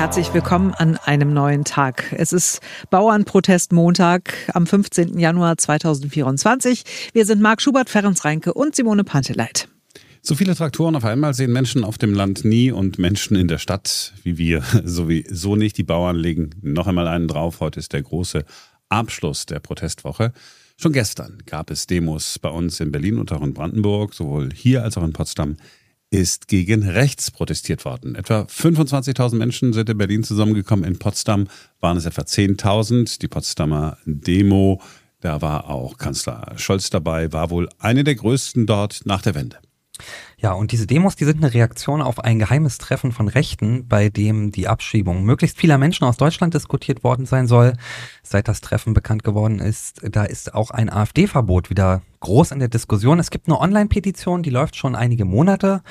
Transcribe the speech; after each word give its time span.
Herzlich 0.00 0.32
willkommen 0.32 0.72
an 0.72 0.96
einem 0.96 1.34
neuen 1.34 1.64
Tag. 1.64 2.14
Es 2.16 2.32
ist 2.32 2.60
Bauernprotestmontag 2.88 4.32
am 4.54 4.66
15. 4.66 5.18
Januar 5.18 5.58
2024. 5.58 6.84
Wir 7.12 7.26
sind 7.26 7.42
Marc 7.42 7.60
Schubert, 7.60 7.90
Ferenc 7.90 8.24
Reinke 8.24 8.54
und 8.54 8.74
Simone 8.74 9.04
Panteleit. 9.04 9.68
So 10.22 10.34
viele 10.34 10.54
Traktoren 10.54 10.96
auf 10.96 11.04
einmal 11.04 11.34
sehen 11.34 11.52
Menschen 11.52 11.84
auf 11.84 11.98
dem 11.98 12.14
Land 12.14 12.46
nie 12.46 12.72
und 12.72 12.98
Menschen 12.98 13.36
in 13.36 13.46
der 13.46 13.58
Stadt 13.58 14.14
wie 14.22 14.38
wir 14.38 14.62
sowieso 14.84 15.54
nicht. 15.54 15.76
Die 15.76 15.82
Bauern 15.82 16.16
legen 16.16 16.48
noch 16.62 16.86
einmal 16.86 17.06
einen 17.06 17.28
drauf. 17.28 17.60
Heute 17.60 17.78
ist 17.78 17.92
der 17.92 18.00
große 18.00 18.46
Abschluss 18.88 19.44
der 19.44 19.60
Protestwoche. 19.60 20.32
Schon 20.78 20.94
gestern 20.94 21.42
gab 21.44 21.70
es 21.70 21.86
Demos 21.86 22.38
bei 22.38 22.48
uns 22.48 22.80
in 22.80 22.90
Berlin 22.90 23.18
und 23.18 23.30
auch 23.32 23.42
in 23.42 23.52
Brandenburg, 23.52 24.14
sowohl 24.14 24.48
hier 24.54 24.82
als 24.82 24.96
auch 24.96 25.04
in 25.04 25.12
Potsdam 25.12 25.56
ist 26.10 26.48
gegen 26.48 26.88
rechts 26.88 27.30
protestiert 27.30 27.84
worden. 27.84 28.16
Etwa 28.16 28.42
25.000 28.42 29.36
Menschen 29.36 29.72
sind 29.72 29.88
in 29.88 29.96
Berlin 29.96 30.24
zusammengekommen. 30.24 30.84
In 30.84 30.98
Potsdam 30.98 31.46
waren 31.78 31.96
es 31.96 32.04
etwa 32.04 32.22
10.000. 32.22 33.20
Die 33.20 33.28
Potsdamer 33.28 33.96
Demo, 34.04 34.82
da 35.20 35.40
war 35.40 35.70
auch 35.70 35.98
Kanzler 35.98 36.52
Scholz 36.56 36.90
dabei, 36.90 37.32
war 37.32 37.50
wohl 37.50 37.68
eine 37.78 38.02
der 38.02 38.16
größten 38.16 38.66
dort 38.66 39.02
nach 39.04 39.22
der 39.22 39.36
Wende. 39.36 39.58
Ja, 40.42 40.52
und 40.52 40.72
diese 40.72 40.86
Demos, 40.86 41.16
die 41.16 41.26
sind 41.26 41.44
eine 41.44 41.52
Reaktion 41.52 42.00
auf 42.00 42.18
ein 42.18 42.38
geheimes 42.38 42.78
Treffen 42.78 43.12
von 43.12 43.28
Rechten, 43.28 43.86
bei 43.86 44.08
dem 44.08 44.52
die 44.52 44.68
Abschiebung 44.68 45.22
möglichst 45.22 45.58
vieler 45.58 45.76
Menschen 45.76 46.04
aus 46.04 46.16
Deutschland 46.16 46.54
diskutiert 46.54 47.04
worden 47.04 47.26
sein 47.26 47.46
soll. 47.46 47.74
Seit 48.22 48.48
das 48.48 48.62
Treffen 48.62 48.94
bekannt 48.94 49.22
geworden 49.22 49.58
ist, 49.58 50.00
da 50.10 50.24
ist 50.24 50.54
auch 50.54 50.70
ein 50.70 50.90
AfD-Verbot 50.90 51.68
wieder 51.68 52.00
groß 52.20 52.52
in 52.52 52.58
der 52.58 52.68
Diskussion. 52.68 53.18
Es 53.18 53.30
gibt 53.30 53.48
eine 53.48 53.58
Online-Petition, 53.58 54.42
die 54.42 54.50
läuft 54.50 54.76
schon 54.76 54.94
einige 54.94 55.24
Monate, 55.24 55.82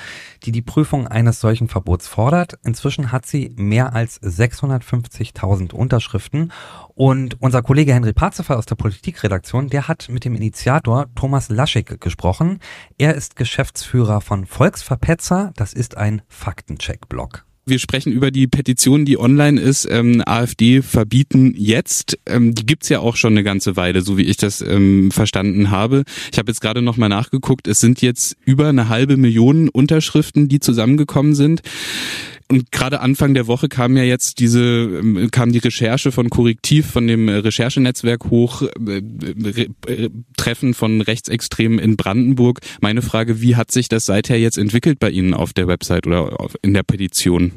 die 0.44 0.52
die 0.52 0.62
Prüfung 0.62 1.06
eines 1.06 1.40
solchen 1.40 1.68
Verbots 1.68 2.08
fordert. 2.08 2.58
Inzwischen 2.64 3.12
hat 3.12 3.26
sie 3.26 3.52
mehr 3.56 3.94
als 3.94 4.22
650.000 4.22 5.72
Unterschriften. 5.72 6.52
Und 6.94 7.40
unser 7.40 7.62
Kollege 7.62 7.94
Henry 7.94 8.12
Parzefer 8.12 8.58
aus 8.58 8.66
der 8.66 8.74
Politikredaktion, 8.74 9.70
der 9.70 9.88
hat 9.88 10.08
mit 10.08 10.24
dem 10.24 10.34
Initiator 10.34 11.06
Thomas 11.14 11.48
Laschig 11.48 12.00
gesprochen. 12.00 12.60
Er 12.98 13.14
ist 13.14 13.36
Geschäftsführer 13.36 14.20
von 14.20 14.39
Volksverpetzer. 14.46 15.52
Das 15.56 15.72
ist 15.72 15.96
ein 15.96 16.22
Faktencheck-Blog 16.28 17.44
wir 17.70 17.78
sprechen 17.78 18.12
über 18.12 18.30
die 18.30 18.46
Petition, 18.46 19.06
die 19.06 19.18
online 19.18 19.58
ist, 19.58 19.88
ähm, 19.90 20.22
AfD 20.26 20.82
verbieten 20.82 21.54
jetzt. 21.56 22.18
Ähm, 22.26 22.54
die 22.54 22.66
gibt's 22.66 22.88
ja 22.90 23.00
auch 23.00 23.16
schon 23.16 23.32
eine 23.32 23.44
ganze 23.44 23.76
Weile, 23.76 24.02
so 24.02 24.18
wie 24.18 24.24
ich 24.24 24.36
das 24.36 24.60
ähm, 24.60 25.10
verstanden 25.10 25.70
habe. 25.70 26.04
Ich 26.32 26.38
habe 26.38 26.50
jetzt 26.50 26.60
gerade 26.60 26.82
nochmal 26.82 27.08
nachgeguckt, 27.08 27.68
es 27.68 27.80
sind 27.80 28.02
jetzt 28.02 28.36
über 28.44 28.68
eine 28.68 28.88
halbe 28.88 29.16
Million 29.16 29.68
Unterschriften, 29.68 30.48
die 30.48 30.60
zusammengekommen 30.60 31.34
sind. 31.34 31.62
Und 32.50 32.72
gerade 32.72 33.00
Anfang 33.00 33.32
der 33.32 33.46
Woche 33.46 33.68
kam 33.68 33.96
ja 33.96 34.02
jetzt 34.02 34.40
diese, 34.40 34.60
ähm, 34.60 35.30
kam 35.30 35.52
die 35.52 35.58
Recherche 35.58 36.10
von 36.10 36.30
Korrektiv, 36.30 36.90
von 36.90 37.06
dem 37.06 37.28
Recherchenetzwerk 37.28 38.24
hoch, 38.28 38.62
äh, 38.62 38.98
äh, 38.98 40.10
Treffen 40.36 40.74
von 40.74 41.00
Rechtsextremen 41.00 41.78
in 41.78 41.96
Brandenburg. 41.96 42.58
Meine 42.80 43.02
Frage, 43.02 43.40
wie 43.40 43.54
hat 43.54 43.70
sich 43.70 43.88
das 43.88 44.04
seither 44.04 44.36
jetzt 44.36 44.58
entwickelt 44.58 44.98
bei 44.98 45.10
Ihnen 45.10 45.32
auf 45.32 45.52
der 45.52 45.68
Website 45.68 46.08
oder 46.08 46.36
in 46.62 46.74
der 46.74 46.82
Petition? 46.82 47.52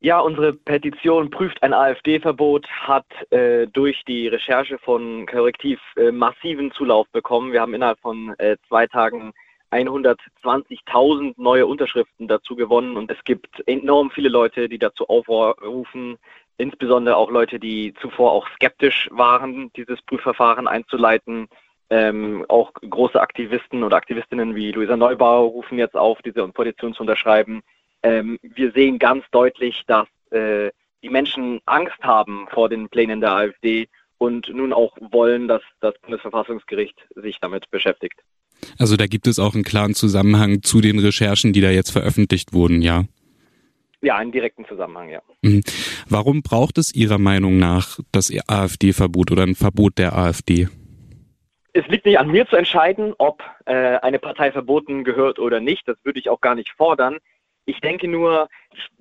Ja, 0.00 0.20
unsere 0.20 0.54
Petition 0.54 1.28
prüft 1.28 1.62
ein 1.62 1.74
AfD-Verbot, 1.74 2.66
hat 2.66 3.04
äh, 3.28 3.66
durch 3.66 4.02
die 4.08 4.28
Recherche 4.28 4.78
von 4.78 5.26
Korrektiv 5.26 5.78
äh, 5.96 6.10
massiven 6.10 6.72
Zulauf 6.72 7.06
bekommen. 7.12 7.52
Wir 7.52 7.60
haben 7.60 7.74
innerhalb 7.74 8.00
von 8.00 8.34
äh, 8.38 8.56
zwei 8.68 8.86
Tagen 8.86 9.34
120.000 9.70 11.34
neue 11.36 11.66
Unterschriften 11.66 12.28
dazu 12.28 12.56
gewonnen 12.56 12.96
und 12.96 13.10
es 13.10 13.22
gibt 13.24 13.62
enorm 13.66 14.10
viele 14.10 14.28
Leute, 14.28 14.68
die 14.68 14.78
dazu 14.78 15.08
aufrufen, 15.08 16.18
insbesondere 16.56 17.16
auch 17.16 17.30
Leute, 17.30 17.58
die 17.58 17.94
zuvor 18.00 18.32
auch 18.32 18.48
skeptisch 18.54 19.08
waren, 19.12 19.72
dieses 19.74 20.02
Prüfverfahren 20.02 20.68
einzuleiten. 20.68 21.48
Ähm, 21.92 22.44
auch 22.48 22.72
große 22.74 23.20
Aktivisten 23.20 23.82
oder 23.82 23.96
Aktivistinnen 23.96 24.54
wie 24.54 24.70
Luisa 24.70 24.96
Neubauer 24.96 25.50
rufen 25.50 25.78
jetzt 25.78 25.96
auf, 25.96 26.22
diese 26.22 26.46
Petition 26.48 26.94
zu 26.94 27.02
unterschreiben. 27.02 27.62
Ähm, 28.02 28.38
wir 28.42 28.70
sehen 28.72 28.98
ganz 28.98 29.24
deutlich, 29.32 29.82
dass 29.86 30.06
äh, 30.30 30.70
die 31.02 31.08
Menschen 31.08 31.60
Angst 31.66 32.00
haben 32.02 32.46
vor 32.50 32.68
den 32.68 32.88
Plänen 32.88 33.20
der 33.20 33.32
AfD 33.32 33.88
und 34.18 34.48
nun 34.48 34.72
auch 34.72 34.96
wollen, 35.00 35.48
dass 35.48 35.62
das 35.80 35.98
Bundesverfassungsgericht 36.00 37.08
sich 37.16 37.40
damit 37.40 37.70
beschäftigt. 37.70 38.20
Also 38.78 38.96
da 38.96 39.06
gibt 39.06 39.26
es 39.26 39.38
auch 39.38 39.54
einen 39.54 39.64
klaren 39.64 39.94
Zusammenhang 39.94 40.62
zu 40.62 40.80
den 40.80 40.98
Recherchen, 40.98 41.52
die 41.52 41.60
da 41.60 41.70
jetzt 41.70 41.90
veröffentlicht 41.90 42.52
wurden, 42.52 42.82
ja? 42.82 43.04
Ja, 44.02 44.16
einen 44.16 44.32
direkten 44.32 44.64
Zusammenhang, 44.66 45.10
ja. 45.10 45.20
Mhm. 45.42 45.62
Warum 46.08 46.42
braucht 46.42 46.78
es 46.78 46.94
Ihrer 46.94 47.18
Meinung 47.18 47.58
nach 47.58 47.98
das 48.12 48.32
AfD-Verbot 48.46 49.30
oder 49.30 49.42
ein 49.42 49.54
Verbot 49.54 49.98
der 49.98 50.16
AfD? 50.16 50.68
Es 51.72 51.86
liegt 51.86 52.06
nicht 52.06 52.18
an 52.18 52.30
mir 52.30 52.46
zu 52.48 52.56
entscheiden, 52.56 53.14
ob 53.18 53.42
äh, 53.66 53.98
eine 53.98 54.18
Partei 54.18 54.50
verboten 54.52 55.04
gehört 55.04 55.38
oder 55.38 55.60
nicht. 55.60 55.86
Das 55.86 55.96
würde 56.02 56.18
ich 56.18 56.28
auch 56.28 56.40
gar 56.40 56.54
nicht 56.54 56.70
fordern. 56.76 57.18
Ich 57.66 57.80
denke 57.80 58.08
nur, 58.08 58.48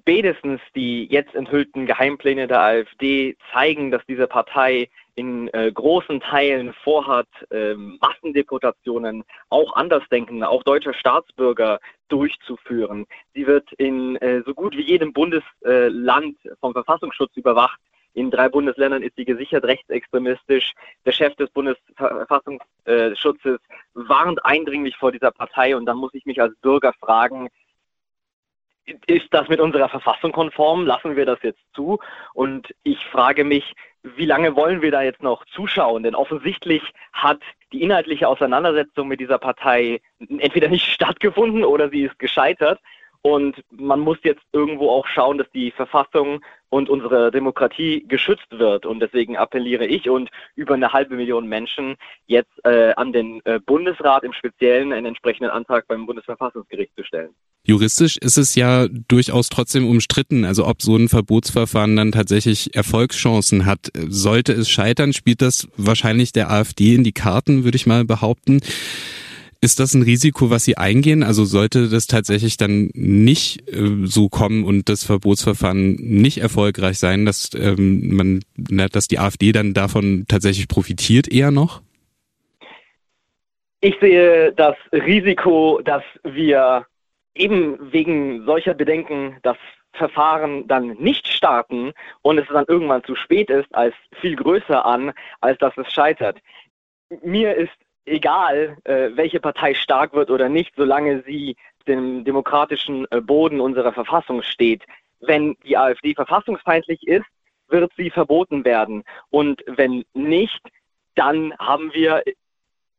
spätestens 0.02 0.59
die 0.75 1.06
jetzt 1.06 1.34
enthüllten 1.34 1.86
Geheimpläne 1.86 2.48
der 2.48 2.62
AfD 2.62 3.38
zeigen, 3.53 3.90
dass 3.90 4.06
diese 4.08 4.28
Partei 4.28 4.90
in 5.19 5.53
äh, 5.53 5.69
großen 5.69 6.22
Teilen 6.22 6.74
vorhat, 6.84 7.28
äh, 7.52 7.75
Massendeportationen 7.75 9.25
auch 9.50 9.75
Andersdenkende, 9.75 10.47
auch 10.47 10.63
deutsche 10.63 10.94
Staatsbürger 10.94 11.80
durchzuführen. 12.07 13.06
Sie 13.34 13.46
wird 13.46 13.69
in 13.74 14.16
äh, 14.16 14.41
so 14.46 14.53
gut 14.53 14.78
wie 14.78 14.84
jedem 14.84 15.12
Bundesland 15.12 16.38
vom 16.62 16.72
Verfassungsschutz 16.72 17.35
überwacht. 17.35 17.81
In 18.13 18.31
drei 18.31 18.47
Bundesländern 18.47 19.03
ist 19.03 19.18
sie 19.18 19.25
gesichert 19.25 19.66
rechtsextremistisch. 19.66 20.72
Der 21.06 21.12
Chef 21.12 21.36
des 21.36 21.50
Bundesverfassungsschutzes 21.51 23.59
warnt 23.94 24.46
eindringlich 24.46 24.96
vor 24.96 25.12
dieser 25.12 25.31
Partei 25.31 25.75
und 25.75 25.86
dann 25.86 25.97
muss 25.97 26.13
ich 26.13 26.25
mich 26.25 26.41
als 26.41 26.56
Bürger 26.62 26.94
fragen, 26.94 27.50
ist 29.06 29.28
das 29.31 29.47
mit 29.50 29.59
unserer 29.59 29.90
Verfassung 29.90 30.31
konform? 30.31 30.86
Lassen 30.86 31.16
wir 31.16 31.25
das 31.25 31.40
jetzt 31.44 31.62
zu? 31.75 32.00
Und 32.34 32.74
ich 32.84 32.97
frage 33.12 33.44
mich, 33.44 33.75
wie 34.04 34.26
lange 34.26 34.56
wollen 34.56 34.82
wir 34.82 34.92
da 34.92 35.02
jetzt 35.02 35.24
noch 35.24 35.46
zuschauen? 35.46 36.04
Denn 36.04 36.16
offensichtlich 36.16 36.82
hat 37.14 37.42
die 37.74 37.82
inhaltliche 37.82 38.28
Auseinandersetzung 38.28 39.08
mit 39.08 39.20
dieser 39.20 39.38
Partei 39.38 40.02
entweder 40.20 40.70
nicht 40.70 40.86
stattgefunden 40.94 41.64
oder 41.64 41.90
sie 41.90 42.04
ist 42.04 42.20
gescheitert. 42.20 42.80
Und 43.22 43.63
man 43.72 44.00
muss 44.00 44.18
jetzt 44.24 44.44
irgendwo 44.53 44.90
auch 44.90 45.06
schauen, 45.07 45.38
dass 45.38 45.52
die 45.52 45.72
Verfassung 45.72 46.41
und 46.69 46.90
unsere 46.90 47.31
Demokratie 47.31 48.06
geschützt 48.07 48.47
wird. 48.52 48.85
Und 48.85 49.02
deswegen 49.02 49.35
appelliere 49.35 49.85
ich 49.85 50.09
und 50.09 50.30
über 50.56 50.75
eine 50.75 50.94
halbe 50.94 51.16
Million 51.16 51.47
Menschen 51.47 51.96
jetzt 52.28 52.52
äh, 52.63 52.94
an 52.94 53.12
den 53.12 53.41
äh, 53.46 53.59
Bundesrat 53.59 54.24
im 54.24 54.31
Speziellen 54.34 54.94
einen 54.94 55.07
entsprechenden 55.07 55.50
Antrag 55.50 55.88
beim 55.88 56.06
Bundesverfassungsgericht 56.06 56.96
zu 56.96 57.03
stellen. 57.03 57.34
Juristisch 57.63 58.18
ist 58.18 58.38
es 58.38 58.56
ja 58.56 58.88
durchaus 58.88 59.50
trotzdem 59.50 59.88
umstritten, 59.88 60.46
also 60.46 60.66
ob 60.66 60.81
so 60.81 60.96
ein 60.96 61.09
Verbotsverfahren 61.09 61.96
dann 61.96 62.12
tatsächlich 62.12 62.74
Erfolgschancen 62.75 63.66
hat. 63.66 63.91
Sollte 64.07 64.53
es 64.53 64.69
scheitern, 64.69 65.12
spielt 65.12 65.41
das 65.41 65.68
wahrscheinlich 65.75 66.31
der 66.31 66.51
AfD 66.51 66.96
in 66.96 67.03
die 67.03 67.12
Karten, 67.12 67.66
würde 67.66 67.75
ich 67.75 67.86
mal 67.86 68.06
behaupten. 68.06 68.62
Ist 69.62 69.81
das 69.81 69.94
ein 69.94 70.03
Risiko, 70.03 70.50
was 70.50 70.64
Sie 70.64 70.78
eingehen? 70.78 71.22
Also 71.22 71.44
sollte 71.44 71.90
das 71.90 72.08
tatsächlich 72.08 72.56
dann 72.56 72.90
nicht 72.94 73.70
äh, 73.70 74.06
so 74.06 74.30
kommen 74.30 74.64
und 74.64 74.88
das 74.88 75.03
Verbotsverfahren 75.03 75.96
nicht 75.96 76.38
erfolgreich 76.38 76.97
sein, 76.97 77.25
dass 77.25 77.50
ähm, 77.56 78.16
man, 78.16 78.40
dass 78.56 79.09
die 79.09 79.19
AfD 79.19 79.52
dann 79.52 79.74
davon 79.74 80.24
tatsächlich 80.30 80.69
profitiert 80.69 81.28
eher 81.30 81.52
noch? 81.52 81.81
Ich 83.81 83.96
sehe 84.00 84.53
das 84.53 84.75
Risiko, 84.94 85.81
dass 85.84 86.03
wir 86.24 86.86
eben 87.36 87.92
wegen 87.92 88.46
solcher 88.46 88.74
Bedenken 88.74 89.38
das 89.44 89.57
Verfahren 89.94 90.68
dann 90.68 90.95
nicht 91.00 91.28
starten 91.28 91.92
und 92.22 92.38
es 92.38 92.48
dann 92.48 92.66
irgendwann 92.68 93.04
zu 93.04 93.16
spät 93.16 93.50
ist, 93.50 93.74
als 93.75 93.94
viel 94.22 94.38
größer 94.38 94.86
an, 94.86 95.12
als 95.42 95.57
dass 95.60 95.78
es 95.78 95.92
scheitert. 95.92 96.38
Mir 97.24 97.56
ist 97.56 97.74
egal, 98.10 98.78
äh, 98.84 99.10
welche 99.14 99.40
Partei 99.40 99.74
stark 99.74 100.14
wird 100.14 100.30
oder 100.30 100.50
nicht, 100.50 100.74
solange 100.76 101.24
sie 101.24 101.56
dem 101.88 102.24
demokratischen 102.24 103.06
äh, 103.12 103.22
Boden 103.22 103.62
unserer 103.62 103.94
Verfassung 103.94 104.42
steht. 104.44 104.84
Wenn 105.22 105.56
die 105.66 105.78
AfD 105.78 106.14
verfassungsfeindlich 106.14 107.08
ist, 107.08 107.26
wird 107.68 107.92
sie 107.98 108.10
verboten 108.10 108.66
werden. 108.66 109.04
Und 109.30 109.64
wenn 109.68 110.04
nicht, 110.14 110.62
dann 111.16 111.54
haben 111.60 111.94
wir 111.94 112.24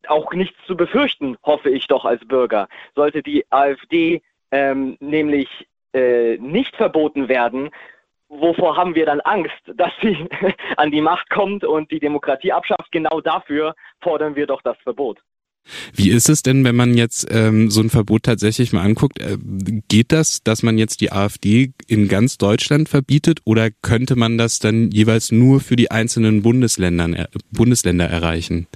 auch 0.07 0.33
nichts 0.33 0.57
zu 0.67 0.77
befürchten, 0.77 1.37
hoffe 1.43 1.71
ich 1.71 1.87
doch 1.87 2.05
als 2.05 2.25
Bürger. 2.27 2.69
Sollte 2.95 3.23
die 3.23 3.45
AfD 3.51 4.23
ähm, 4.51 4.97
nämlich 5.01 5.49
äh, 5.93 6.37
nicht 6.39 6.77
verboten 6.77 7.29
werden, 7.29 7.71
wovor 8.31 8.77
haben 8.77 8.94
wir 8.94 9.05
dann 9.05 9.21
Angst, 9.21 9.61
dass 9.75 9.93
sie 10.00 10.17
an 10.77 10.91
die 10.91 11.03
Macht 11.03 11.29
kommt 11.31 11.65
und 11.65 11.91
die 11.91 12.00
Demokratie 12.00 12.53
abschafft? 12.53 12.91
Genau 12.91 13.21
dafür 13.21 13.75
fordern 14.00 14.37
wir 14.37 14.47
doch 14.47 14.62
das 14.62 14.79
Verbot. 14.79 15.19
Wie 15.94 16.11
ist 16.11 16.31
es 16.31 16.43
denn, 16.43 16.65
wenn 16.65 16.75
man 16.75 16.94
jetzt 16.94 17.29
ähm, 17.31 17.71
so 17.71 17.82
ein 17.82 17.91
Verbot 17.91 18.23
tatsächlich 18.23 18.73
mal 18.73 18.82
anguckt? 18.82 19.21
Äh, 19.21 19.37
geht 19.88 20.11
das, 20.11 20.43
dass 20.43 20.62
man 20.62 20.79
jetzt 20.79 21.03
die 21.03 21.12
AfD 21.12 21.73
in 21.87 22.09
ganz 22.09 22.38
Deutschland 22.38 22.88
verbietet 22.88 23.41
oder 23.44 23.69
könnte 23.82 24.17
man 24.17 24.38
das 24.38 24.59
dann 24.59 24.91
jeweils 24.91 25.33
nur 25.33 25.61
für 25.61 25.76
die 25.76 25.91
einzelnen 25.91 26.43
Bundesländern, 26.43 27.15
äh, 27.15 27.26
Bundesländer 27.53 28.06
erreichen? 28.06 28.69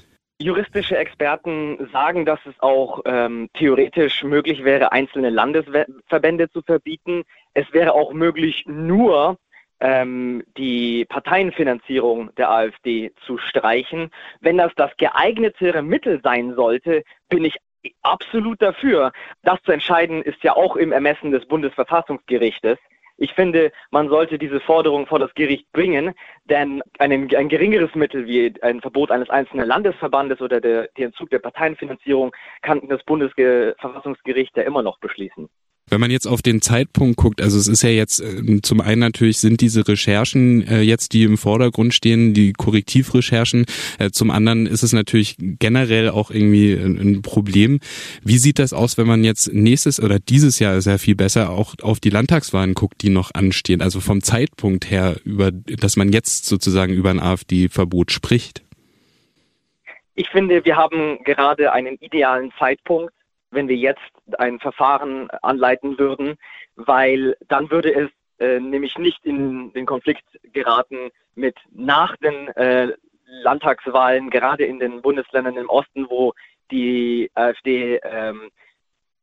Juristische 0.43 0.97
Experten 0.99 1.89
sagen, 1.93 2.27
dass 2.27 2.41
es 2.45 2.55
auch 2.59 3.01
ähm, 3.07 3.49
theoretisch 3.55 4.23
möglich 4.25 4.63
wäre, 4.65 4.93
einzelne 4.93 5.31
Landesverbände 5.31 6.51
zu 6.51 6.61
verbieten. 6.61 7.23
Es 7.55 7.73
wäre 7.73 7.95
auch 7.95 8.13
möglich, 8.13 8.65
nur 8.67 9.39
ähm, 9.85 10.43
die 10.57 11.05
Parteienfinanzierung 11.05 12.35
der 12.37 12.51
AfD 12.51 13.13
zu 13.27 13.37
streichen. 13.37 14.11
Wenn 14.41 14.57
das 14.57 14.73
das 14.77 14.91
geeignetere 14.97 15.83
Mittel 15.83 16.21
sein 16.23 16.55
sollte, 16.55 17.05
bin 17.29 17.45
ich 17.45 17.59
absolut 18.01 18.63
dafür. 18.63 19.13
Das 19.43 19.63
zu 19.63 19.73
entscheiden 19.73 20.23
ist 20.23 20.43
ja 20.43 20.57
auch 20.57 20.77
im 20.77 20.91
Ermessen 20.91 21.33
des 21.33 21.47
Bundesverfassungsgerichtes. 21.47 22.79
Ich 23.19 23.35
finde, 23.35 23.73
man 23.91 24.09
sollte 24.09 24.39
diese 24.39 24.59
Forderung 24.59 25.07
vor 25.07 25.19
das 25.19 25.35
Gericht 25.35 25.71
bringen, 25.73 26.15
denn 26.45 26.83
ein, 26.99 27.13
ein 27.13 27.49
geringeres 27.49 27.95
Mittel 27.95 28.27
wie 28.27 28.55
ein 28.63 28.81
Verbot 28.81 29.11
eines 29.11 29.29
einzelnen 29.29 29.69
Landesverbandes 29.69 30.41
oder 30.41 30.63
der, 30.63 30.89
der 30.97 31.07
Entzug 31.07 31.29
der 31.29 31.39
Parteienfinanzierung 31.41 32.35
kann 32.63 32.89
das 32.89 33.05
Bundesverfassungsgericht 33.05 34.57
ja 34.57 34.63
immer 34.63 34.83
noch 34.83 34.99
beschließen. 34.99 35.49
Wenn 35.91 36.01
man 36.01 36.11
jetzt 36.11 36.27
auf 36.27 36.41
den 36.41 36.63
Zeitpunkt 36.63 37.17
guckt, 37.19 37.43
also 37.43 37.59
es 37.59 37.69
ist 37.69 37.83
ja 37.83 37.91
jetzt 37.91 38.21
äh, 38.21 38.63
zum 38.63 38.81
einen 38.81 39.01
natürlich 39.01 39.39
sind 39.39 39.61
diese 39.61 39.87
Recherchen 39.87 40.67
äh, 40.67 40.81
jetzt, 40.81 41.13
die 41.13 41.25
im 41.25 41.37
Vordergrund 41.37 41.93
stehen, 41.93 42.33
die 42.33 42.55
Korrektivrecherchen. 42.55 43.67
Äh, 43.99 44.11
zum 44.11 44.31
anderen 44.31 44.67
ist 44.67 44.83
es 44.83 44.95
natürlich 44.95 45.37
generell 45.39 46.09
auch 46.09 46.31
irgendwie 46.31 46.73
ein, 46.73 46.99
ein, 46.99 47.23
Problem. 47.23 47.81
Wie 48.23 48.39
sieht 48.39 48.59
das 48.59 48.73
aus, 48.73 48.97
wenn 48.97 49.07
man 49.07 49.25
jetzt 49.25 49.53
nächstes 49.53 50.01
oder 50.01 50.19
dieses 50.19 50.59
Jahr 50.59 50.81
sehr 50.81 50.99
viel 50.99 51.15
besser 51.15 51.51
auch 51.51 51.75
auf 51.83 52.01
die 52.01 52.11
Landtagswahlen 52.11 52.75
guckt, 52.75 53.03
die 53.03 53.11
noch 53.11 53.33
anstehen? 53.35 53.83
Also 53.83 54.01
vom 54.01 54.23
Zeitpunkt 54.23 54.91
her, 54.91 55.17
über, 55.25 55.51
dass 55.53 55.97
man 55.97 56.13
jetzt 56.13 56.47
sozusagen 56.47 56.95
über 56.95 57.11
ein 57.11 57.21
AfD-Verbot 57.21 58.11
spricht. 58.11 58.63
Ich 60.15 60.29
finde, 60.31 60.65
wir 60.65 60.77
haben 60.77 61.19
gerade 61.25 61.73
einen 61.73 61.97
idealen 62.01 62.53
Zeitpunkt 62.59 63.13
wenn 63.55 63.69
wir 63.69 63.77
jetzt 63.77 64.01
ein 64.39 64.59
Verfahren 64.59 65.31
anleiten 65.43 65.99
würden, 65.99 66.37
weil 66.77 67.37
dann 67.49 67.71
würde 67.71 67.95
es 67.95 68.11
äh, 68.39 68.61
nämlich 68.61 68.99
nicht 68.99 69.25
in 69.25 69.73
den 69.73 69.87
Konflikt 69.87 70.25
geraten 70.53 71.11
mit 71.35 71.57
nach 71.73 72.17
den 72.17 72.49
äh, 72.49 72.93
Landtagswahlen, 73.27 74.31
gerade 74.31 74.65
in 74.65 74.79
den 74.79 75.03
Bundesländern 75.03 75.57
im 75.57 75.69
Osten, 75.69 76.09
wo 76.09 76.33
die 76.71 77.31
AfD 77.35 78.01
ähm, 78.03 78.51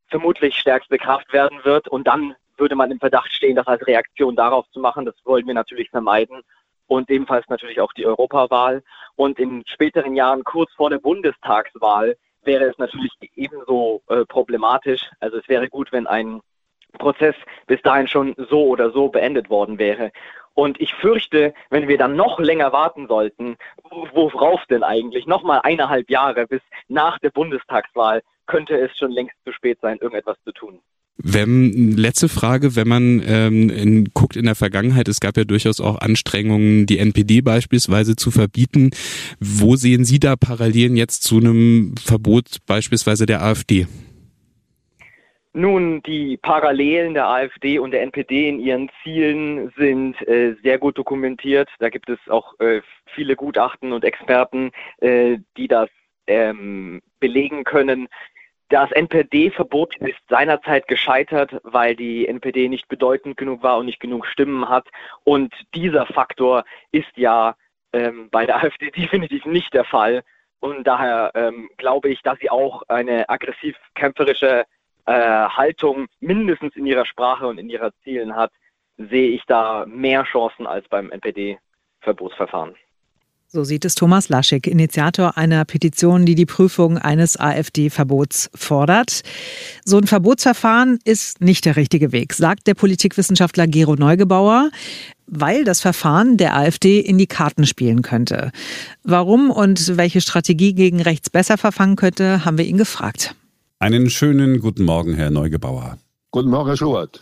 vermutlich 0.08 0.56
stärkste 0.56 0.98
Kraft 0.98 1.32
werden 1.34 1.60
wird. 1.64 1.88
Und 1.88 2.08
dann 2.08 2.36
würde 2.58 2.76
man 2.76 2.92
im 2.92 3.00
Verdacht 3.00 3.32
stehen, 3.32 3.56
das 3.56 3.68
als 3.68 3.86
Reaktion 3.88 4.36
darauf 4.36 4.70
zu 4.72 4.80
machen. 4.80 5.06
Das 5.06 5.16
wollen 5.24 5.48
wir 5.48 5.54
natürlich 5.54 5.90
vermeiden. 5.90 6.42
Und 6.88 7.10
ebenfalls 7.10 7.48
natürlich 7.48 7.80
auch 7.80 7.94
die 7.94 8.06
Europawahl. 8.06 8.84
Und 9.16 9.40
in 9.40 9.64
späteren 9.66 10.16
Jahren, 10.16 10.44
kurz 10.44 10.72
vor 10.74 10.90
der 10.90 11.00
Bundestagswahl, 11.00 12.18
wäre 12.44 12.66
es 12.66 12.78
natürlich 12.78 13.12
ebenso 13.36 14.02
äh, 14.08 14.26
problematisch. 14.26 15.10
Also 15.20 15.38
es 15.38 15.48
wäre 15.48 15.70
gut, 15.70 15.92
wenn 15.92 16.08
ein 16.08 16.42
Prozess 16.98 17.36
bis 17.68 17.82
dahin 17.82 18.08
schon 18.08 18.36
so 18.50 18.68
oder 18.68 18.92
so 18.92 19.10
beendet 19.10 19.50
worden 19.50 19.80
wäre. 19.80 20.12
Und 20.54 20.82
ich 20.82 20.94
fürchte, 20.96 21.54
wenn 21.70 21.88
wir 21.88 21.98
dann 21.98 22.16
noch 22.16 22.40
länger 22.40 22.74
warten 22.74 23.08
sollten, 23.08 23.58
worauf 24.14 24.66
denn 24.66 24.84
eigentlich? 24.84 25.26
Nochmal 25.26 25.62
eineinhalb 25.64 26.10
Jahre 26.10 26.46
bis 26.46 26.62
nach 26.90 27.20
der 27.20 27.30
Bundestagswahl 27.30 28.22
könnte 28.48 28.78
es 28.78 28.98
schon 28.98 29.12
längst 29.12 29.36
zu 29.46 29.54
spät 29.54 29.80
sein, 29.82 29.98
irgendetwas 30.00 30.38
zu 30.44 30.52
tun. 30.52 30.82
Wenn, 31.18 31.92
letzte 31.92 32.30
Frage, 32.30 32.76
wenn 32.76 32.88
man 32.88 33.22
ähm, 33.26 33.70
in, 33.70 34.06
guckt 34.14 34.36
in 34.36 34.46
der 34.46 34.56
Vergangenheit, 34.56 35.08
es 35.08 35.20
gab 35.20 35.38
ja 35.38 35.44
durchaus 35.44 35.80
auch 35.80 36.00
Anstrengungen, 36.00 36.88
die 36.88 36.98
NPD 36.98 37.42
beispielsweise 37.42 38.16
zu 38.16 38.32
verbieten. 38.32 38.90
Wo 39.40 39.76
sehen 39.76 40.04
Sie 40.04 40.20
da 40.20 40.36
Parallelen 40.36 40.96
jetzt 40.96 41.24
zu 41.24 41.38
einem 41.38 41.94
Verbot 42.04 42.58
beispielsweise 42.66 43.26
der 43.26 43.44
AfD? 43.44 43.86
Nun, 45.54 46.02
die 46.04 46.38
Parallelen 46.38 47.14
der 47.14 47.28
AfD 47.28 47.78
und 47.78 47.92
der 47.92 48.04
NPD 48.04 48.48
in 48.48 48.60
ihren 48.60 48.90
Zielen 49.04 49.72
sind 49.76 50.16
äh, 50.28 50.56
sehr 50.64 50.78
gut 50.80 50.98
dokumentiert. 50.98 51.70
Da 51.80 51.90
gibt 51.90 52.10
es 52.10 52.20
auch 52.30 52.58
äh, 52.60 52.82
viele 53.14 53.36
Gutachten 53.36 53.92
und 53.92 54.06
Experten, 54.06 54.72
äh, 55.02 55.40
die 55.58 55.68
das 55.68 55.90
ähm, 56.28 57.02
belegen 57.20 57.66
können. 57.66 58.08
Das 58.72 58.90
NPD-Verbot 58.94 59.98
ist 59.98 60.18
seinerzeit 60.30 60.88
gescheitert, 60.88 61.60
weil 61.64 61.94
die 61.94 62.26
NPD 62.26 62.70
nicht 62.70 62.88
bedeutend 62.88 63.36
genug 63.36 63.64
war 63.64 63.78
und 63.78 63.86
nicht 63.86 64.00
genug 64.00 64.26
Stimmen 64.26 64.70
hat. 64.70 64.88
Und 65.26 65.54
dieser 65.76 66.06
Faktor 66.06 66.64
ist 66.94 67.12
ja 67.18 67.56
ähm, 67.92 68.30
bei 68.32 68.46
der 68.46 68.56
AfD 68.64 68.90
definitiv 68.90 69.46
nicht 69.46 69.74
der 69.74 69.84
Fall. 69.84 70.24
Und 70.62 70.88
daher 70.88 71.32
ähm, 71.36 71.70
glaube 71.76 72.08
ich, 72.08 72.22
dass 72.22 72.40
sie 72.40 72.50
auch 72.50 72.84
eine 72.88 73.28
aggressiv-kämpferische 73.28 74.64
äh, 75.06 75.12
Haltung 75.12 76.08
mindestens 76.22 76.74
in 76.78 76.86
ihrer 76.86 77.06
Sprache 77.06 77.48
und 77.48 77.58
in 77.58 77.70
ihrer 77.70 77.92
Zielen 78.06 78.38
hat, 78.38 78.54
sehe 78.96 79.32
ich 79.32 79.44
da 79.48 79.86
mehr 79.86 80.24
Chancen 80.24 80.66
als 80.66 80.88
beim 80.88 81.12
NPD-Verbotsverfahren. 81.12 82.78
So 83.54 83.66
sieht 83.66 83.84
es 83.84 83.96
Thomas 83.96 84.30
Laschek, 84.30 84.66
Initiator 84.66 85.38
einer 85.38 85.66
Petition, 85.66 86.26
die 86.26 86.36
die 86.36 86.46
Prüfung 86.46 86.98
eines 86.98 87.38
AfD-Verbots 87.38 88.50
fordert. 88.56 89.24
So 89.84 89.98
ein 89.98 90.08
Verbotsverfahren 90.08 91.00
ist 91.04 91.42
nicht 91.42 91.66
der 91.66 91.76
richtige 91.76 92.14
Weg, 92.14 92.32
sagt 92.32 92.66
der 92.66 92.76
Politikwissenschaftler 92.76 93.68
Gero 93.68 93.98
Neugebauer, 93.98 94.72
weil 95.28 95.66
das 95.66 95.82
Verfahren 95.82 96.38
der 96.38 96.56
AfD 96.56 97.02
in 97.02 97.18
die 97.18 97.28
Karten 97.28 97.66
spielen 97.66 98.04
könnte. 98.04 98.52
Warum 99.04 99.52
und 99.52 99.98
welche 99.98 100.22
Strategie 100.22 100.74
gegen 100.74 101.02
rechts 101.02 101.30
besser 101.30 101.58
verfangen 101.58 101.98
könnte, 101.98 102.46
haben 102.46 102.58
wir 102.58 102.66
ihn 102.66 102.78
gefragt. 102.78 103.36
Einen 103.80 104.10
schönen 104.10 104.62
guten 104.62 104.86
Morgen, 104.86 105.14
Herr 105.14 105.30
Neugebauer. 105.30 105.98
Guten 106.32 106.52
Morgen, 106.52 106.70
Herr 106.70 106.78
Schubert. 106.78 107.20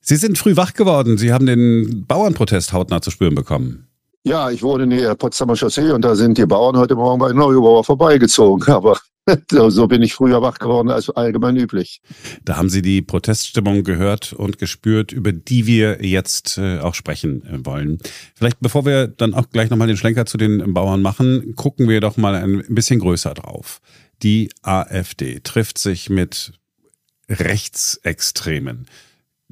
Sie 0.00 0.16
sind 0.16 0.38
früh 0.38 0.56
wach 0.56 0.74
geworden. 0.74 1.18
Sie 1.18 1.32
haben 1.32 1.46
den 1.46 2.04
Bauernprotest 2.08 2.72
hautnah 2.72 3.00
zu 3.00 3.12
spüren 3.12 3.36
bekommen. 3.36 3.86
Ja, 4.24 4.50
ich 4.50 4.62
wohne 4.62 4.84
in 4.84 4.90
der 4.90 5.16
Potsdamer 5.16 5.56
Chaussee 5.56 5.90
und 5.90 6.04
da 6.04 6.14
sind 6.14 6.38
die 6.38 6.46
Bauern 6.46 6.76
heute 6.76 6.94
Morgen 6.94 7.18
bei 7.18 7.32
Neubauer 7.32 7.82
vorbeigezogen. 7.82 8.68
Aber 8.72 9.00
so 9.48 9.88
bin 9.88 10.00
ich 10.02 10.14
früher 10.14 10.40
wach 10.42 10.58
geworden 10.60 10.90
als 10.90 11.10
allgemein 11.10 11.56
üblich. 11.56 12.00
Da 12.44 12.56
haben 12.56 12.68
Sie 12.68 12.82
die 12.82 13.02
Proteststimmung 13.02 13.82
gehört 13.82 14.32
und 14.32 14.58
gespürt, 14.58 15.10
über 15.10 15.32
die 15.32 15.66
wir 15.66 16.04
jetzt 16.04 16.56
äh, 16.56 16.78
auch 16.78 16.94
sprechen 16.94 17.44
äh, 17.46 17.66
wollen. 17.66 17.98
Vielleicht 18.36 18.60
bevor 18.60 18.86
wir 18.86 19.08
dann 19.08 19.34
auch 19.34 19.50
gleich 19.50 19.70
nochmal 19.70 19.88
den 19.88 19.96
Schlenker 19.96 20.24
zu 20.24 20.38
den 20.38 20.72
Bauern 20.72 21.02
machen, 21.02 21.54
gucken 21.56 21.88
wir 21.88 22.00
doch 22.00 22.16
mal 22.16 22.36
ein 22.36 22.62
bisschen 22.68 23.00
größer 23.00 23.34
drauf. 23.34 23.80
Die 24.22 24.50
AfD 24.62 25.40
trifft 25.40 25.78
sich 25.78 26.10
mit 26.10 26.52
Rechtsextremen. 27.28 28.86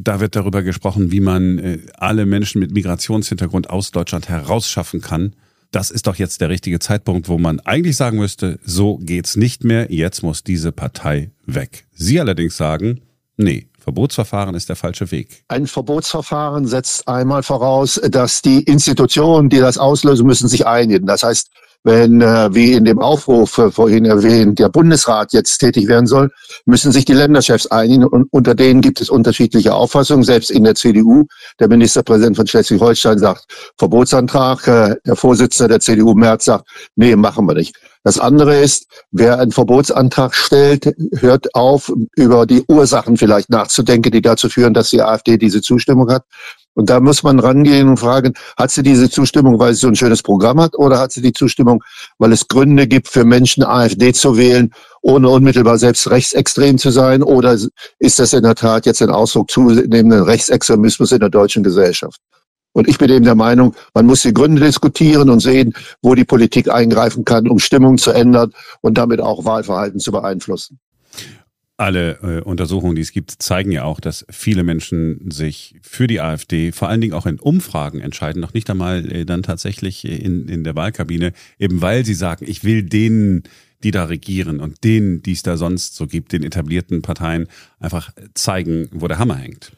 Da 0.03 0.19
wird 0.19 0.35
darüber 0.35 0.63
gesprochen, 0.63 1.13
wie 1.13 1.21
man 1.21 1.59
äh, 1.59 1.79
alle 1.99 2.25
Menschen 2.25 2.59
mit 2.59 2.73
Migrationshintergrund 2.73 3.69
aus 3.69 3.91
Deutschland 3.91 4.31
herausschaffen 4.31 5.03
kann. 5.03 5.35
Das 5.73 5.91
ist 5.91 6.07
doch 6.07 6.17
jetzt 6.17 6.41
der 6.41 6.49
richtige 6.49 6.79
Zeitpunkt, 6.79 7.29
wo 7.29 7.37
man 7.37 7.61
eigentlich 7.61 7.97
sagen 7.97 8.19
müsste, 8.19 8.59
so 8.65 8.97
geht's 8.97 9.37
nicht 9.37 9.63
mehr, 9.63 9.93
jetzt 9.93 10.23
muss 10.23 10.43
diese 10.43 10.73
Partei 10.73 11.33
weg. 11.45 11.87
Sie 11.93 12.19
allerdings 12.19 12.57
sagen, 12.57 13.03
nee, 13.37 13.69
Verbotsverfahren 13.79 14.55
ist 14.55 14.71
der 14.71 14.77
falsche 14.77 15.11
Weg. 15.11 15.45
Ein 15.49 15.67
Verbotsverfahren 15.67 16.67
setzt 16.67 17.07
einmal 17.07 17.43
voraus, 17.43 18.01
dass 18.11 18.41
die 18.41 18.63
Institutionen, 18.63 19.51
die 19.51 19.59
das 19.59 19.77
auslösen 19.77 20.27
müssen, 20.27 20.49
sich 20.49 20.67
einigen. 20.67 21.07
Das 21.07 21.23
heißt, 21.23 21.51
wenn, 21.83 22.21
äh, 22.21 22.55
wie 22.55 22.73
in 22.73 22.85
dem 22.85 22.99
Aufruf 22.99 23.59
äh, 23.59 23.71
vorhin 23.71 24.05
erwähnt, 24.05 24.59
der 24.59 24.69
Bundesrat 24.69 25.33
jetzt 25.33 25.59
tätig 25.59 25.89
werden 25.89 26.07
soll, 26.07 26.31
müssen 26.67 26.93
sich 26.93 27.05
die 27.05 27.15
Länderchefs 27.15 27.67
einigen 27.67 28.05
und 28.05 28.27
unter 28.31 28.55
denen 28.55 28.81
gibt 28.81 29.01
es 29.01 29.09
unterschiedliche 29.09 29.75
Auffassungen. 29.75 30.25
Selbst 30.25 30.51
in 30.51 30.65
der 30.65 30.75
CDU, 30.75 31.25
der 31.59 31.69
Ministerpräsident 31.69 32.37
von 32.37 32.47
Schleswig-Holstein 32.47 33.19
sagt 33.19 33.45
Verbotsantrag, 33.79 34.67
äh, 34.67 34.97
der 35.07 35.17
Vorsitzende 35.17 35.69
der 35.69 35.81
CDU 35.81 36.15
Merz 36.15 36.45
sagt, 36.45 36.69
nee, 36.97 37.17
machen 37.17 37.47
wir 37.47 37.55
nicht. 37.55 37.75
Das 38.03 38.19
andere 38.19 38.59
ist, 38.59 38.87
wer 39.11 39.39
einen 39.39 39.53
Verbotsantrag 39.53 40.35
stellt, 40.35 40.95
hört 41.17 41.55
auf, 41.55 41.93
über 42.17 42.47
die 42.47 42.65
Ursachen 42.67 43.19
vielleicht 43.19 43.51
nachzudenken, 43.51 44.11
die 44.11 44.23
dazu 44.23 44.49
führen, 44.49 44.73
dass 44.73 44.89
die 44.89 45.03
AfD 45.03 45.37
diese 45.37 45.61
Zustimmung 45.61 46.11
hat. 46.11 46.25
Und 46.73 46.89
da 46.89 46.99
muss 47.01 47.23
man 47.23 47.39
rangehen 47.41 47.89
und 47.89 47.99
fragen, 47.99 48.33
hat 48.57 48.71
sie 48.71 48.83
diese 48.83 49.11
Zustimmung, 49.11 49.59
weil 49.59 49.75
sie 49.75 49.81
so 49.81 49.89
ein 49.89 49.97
schönes 49.97 50.23
Programm 50.23 50.61
hat, 50.61 50.79
oder 50.79 50.99
hat 50.99 51.13
sie 51.13 51.21
die 51.21 51.35
Zustimmung, 51.35 51.83
weil 52.19 52.33
es 52.33 52.49
Gründe 52.49 52.87
gibt 52.87 53.09
für 53.09 53.25
Menschen, 53.25 53.65
AfD 53.65 54.15
zu 54.15 54.39
wählen, 54.39 54.73
ohne 55.03 55.29
unmittelbar 55.29 55.77
selbst 55.77 56.09
rechtsextrem 56.11 56.79
zu 56.79 56.91
sein? 56.91 57.23
Oder 57.23 57.59
ist 57.99 58.19
das 58.19 58.33
in 58.33 58.45
der 58.45 58.55
Tat 58.55 58.87
jetzt 58.87 59.03
ein 59.03 59.11
Ausdruck 59.11 59.51
zunehmenden 59.51 60.23
Rechtsextremismus 60.23 61.13
in 61.13 61.21
der 61.21 61.29
deutschen 61.29 61.63
Gesellschaft? 61.63 62.19
Und 62.73 62.89
ich 62.89 62.99
bin 62.99 63.11
eben 63.11 63.25
der 63.25 63.35
Meinung, 63.35 63.75
man 63.95 64.07
muss 64.07 64.23
die 64.23 64.33
Gründe 64.33 64.63
diskutieren 64.63 65.29
und 65.29 65.41
sehen, 65.41 65.73
wo 66.03 66.15
die 66.15 66.25
Politik 66.25 66.71
eingreifen 66.71 67.25
kann, 67.25 67.49
um 67.49 67.59
Stimmung 67.59 67.99
zu 67.99 68.13
ändern 68.13 68.53
und 68.81 68.97
damit 68.97 69.21
auch 69.21 69.45
Wahlverhalten 69.45 69.99
zu 69.99 70.13
beeinflussen. 70.13 70.79
Alle 71.77 72.19
äh, 72.23 72.43
Untersuchungen, 72.43 72.95
die 72.95 73.01
es 73.01 73.11
gibt, 73.11 73.31
zeigen 73.43 73.73
ja 73.73 73.85
auch, 73.85 74.01
dass 74.01 74.27
viele 74.29 74.65
Menschen 74.65 75.31
sich 75.31 75.77
für 75.81 76.07
die 76.07 76.21
AfD 76.21 76.73
vor 76.73 76.89
allen 76.89 77.01
Dingen 77.01 77.15
auch 77.15 77.25
in 77.25 77.41
Umfragen 77.41 78.01
entscheiden, 78.01 78.43
noch 78.43 78.53
nicht 78.53 78.69
einmal 78.69 79.11
äh, 79.11 79.25
dann 79.25 79.43
tatsächlich 79.43 80.05
in, 80.05 80.47
in 80.47 80.63
der 80.63 80.77
Wahlkabine, 80.77 81.33
eben 81.59 81.81
weil 81.81 82.05
sie 82.05 82.13
sagen, 82.13 82.45
ich 82.47 82.65
will 82.65 82.83
denen, 82.83 83.45
die 83.83 83.93
da 83.93 84.05
regieren 84.05 84.61
und 84.61 84.85
denen, 84.85 85.23
die 85.23 85.33
es 85.33 85.43
da 85.43 85.57
sonst 85.57 85.97
so 85.97 86.07
gibt, 86.07 86.33
den 86.33 86.45
etablierten 86.45 87.01
Parteien, 87.01 87.49
einfach 87.79 88.13
zeigen, 88.35 88.91
wo 88.93 89.09
der 89.09 89.19
Hammer 89.19 89.37
hängt. 89.37 89.73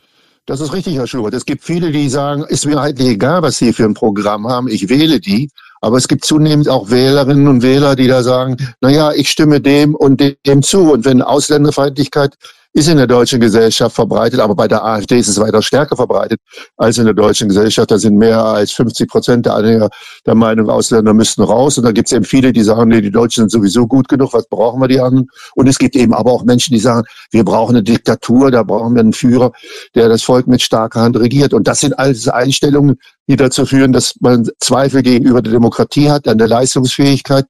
Das 0.47 0.61
ist 0.61 0.73
richtig, 0.73 0.97
Herr 0.97 1.07
Schubert. 1.07 1.35
Es 1.35 1.45
gibt 1.45 1.63
viele, 1.63 1.93
die 1.93 2.09
sagen, 2.09 2.45
ist 2.49 2.67
mir 2.67 2.81
eigentlich 2.81 3.11
egal, 3.11 3.43
was 3.43 3.59
Sie 3.59 3.73
für 3.73 3.85
ein 3.85 3.95
Programm 3.95 4.49
haben, 4.49 4.67
ich 4.67 4.89
wähle 4.89 5.21
die. 5.21 5.51
Aber 5.81 5.97
es 5.97 6.09
gibt 6.09 6.25
zunehmend 6.25 6.69
auch 6.69 6.91
Wählerinnen 6.91 7.47
und 7.47 7.63
Wähler, 7.63 7.95
die 7.95 8.09
da 8.09 8.23
sagen, 8.23 8.57
na 8.81 8.91
ja, 8.91 9.13
ich 9.13 9.31
stimme 9.31 9.61
dem 9.61 9.95
und 9.95 10.21
dem 10.47 10.63
zu. 10.63 10.93
Und 10.93 11.05
wenn 11.05 11.23
Ausländerfeindlichkeit 11.23 12.35
ist 12.75 12.89
in 12.89 12.97
der 12.97 13.07
deutschen 13.07 13.41
Gesellschaft 13.41 13.95
verbreitet, 13.95 14.41
aber 14.41 14.55
bei 14.55 14.67
der 14.67 14.83
AfD 14.83 15.19
ist 15.19 15.29
es 15.29 15.39
weiter 15.39 15.61
stärker 15.61 15.95
verbreitet 15.95 16.41
als 16.77 16.97
in 16.97 17.05
der 17.05 17.13
deutschen 17.15 17.49
Gesellschaft. 17.49 17.91
Da 17.91 17.99
sind 17.99 18.17
mehr 18.17 18.43
als 18.43 18.73
50 18.73 19.09
Prozent 19.09 19.47
der 19.47 19.55
Anhänger 19.55 19.91
der 20.25 20.35
Meinung, 20.35 20.71
Ausländer 20.71 21.13
müssten 21.13 21.43
raus. 21.43 21.77
Und 21.77 21.85
da 21.85 21.93
gibt 21.93 22.09
es 22.09 22.13
eben 22.13 22.25
viele, 22.25 22.53
die 22.53 22.63
sagen, 22.63 22.89
nee, 22.89 23.03
die 23.03 23.11
Deutschen 23.11 23.43
sind 23.43 23.51
sowieso 23.51 23.87
gut 23.87 24.09
genug, 24.09 24.33
was 24.33 24.49
brauchen 24.49 24.81
wir 24.81 24.89
die 24.89 25.01
anderen? 25.01 25.29
Und 25.55 25.69
es 25.69 25.79
gibt 25.79 25.97
eben 25.97 26.15
aber 26.15 26.33
auch 26.33 26.45
Menschen, 26.45 26.73
die 26.73 26.81
sagen, 26.81 27.07
wir 27.31 27.45
brauchen 27.45 27.77
eine 27.77 27.83
Diktatur, 27.83 28.51
da 28.51 28.63
brauchen 28.63 28.95
wir 28.95 29.01
einen 29.01 29.13
Führer, 29.13 29.53
der 29.95 30.09
das 30.09 30.23
Volk 30.23 30.47
mit 30.47 30.63
starker 30.63 31.03
Hand 31.03 31.19
regiert. 31.19 31.53
Und 31.53 31.69
das 31.69 31.81
sind 31.81 31.99
alles 31.99 32.27
Einstellungen, 32.29 32.97
die 33.29 33.37
dazu 33.37 33.67
führen, 33.67 33.93
dass 33.93 34.15
man 34.21 34.49
Zweifel 34.61 35.03
gegenüber 35.03 35.43
der 35.43 35.53
Demokratie 35.53 36.11
hat, 36.11 36.27
an 36.27 36.39
der 36.39 36.49
Leistungsfähigkeit 36.49 37.45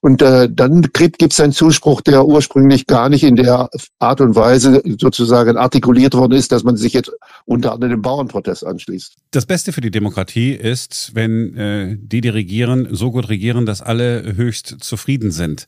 und 0.00 0.22
äh, 0.22 0.48
dann 0.50 0.82
gibt 0.92 1.32
es 1.32 1.40
einen 1.40 1.52
Zuspruch, 1.52 2.00
der 2.00 2.26
ursprünglich 2.26 2.86
gar 2.86 3.08
nicht 3.08 3.24
in 3.24 3.36
der 3.36 3.68
Art 3.98 4.20
und 4.20 4.36
Weise 4.36 4.82
sozusagen 4.98 5.56
artikuliert 5.56 6.14
worden 6.14 6.32
ist, 6.32 6.52
dass 6.52 6.64
man 6.64 6.76
sich 6.76 6.92
jetzt 6.92 7.10
unter 7.44 7.72
anderem 7.72 7.92
dem 7.92 8.02
Bauernprotest 8.02 8.64
anschließt. 8.64 9.16
Das 9.30 9.46
Beste 9.46 9.72
für 9.72 9.80
die 9.80 9.90
Demokratie 9.90 10.52
ist, 10.52 11.12
wenn 11.14 11.56
äh, 11.56 11.96
die, 11.98 12.20
die 12.20 12.28
regieren, 12.28 12.88
so 12.90 13.10
gut 13.10 13.28
regieren, 13.28 13.66
dass 13.66 13.82
alle 13.82 14.36
höchst 14.36 14.76
zufrieden 14.80 15.30
sind. 15.30 15.66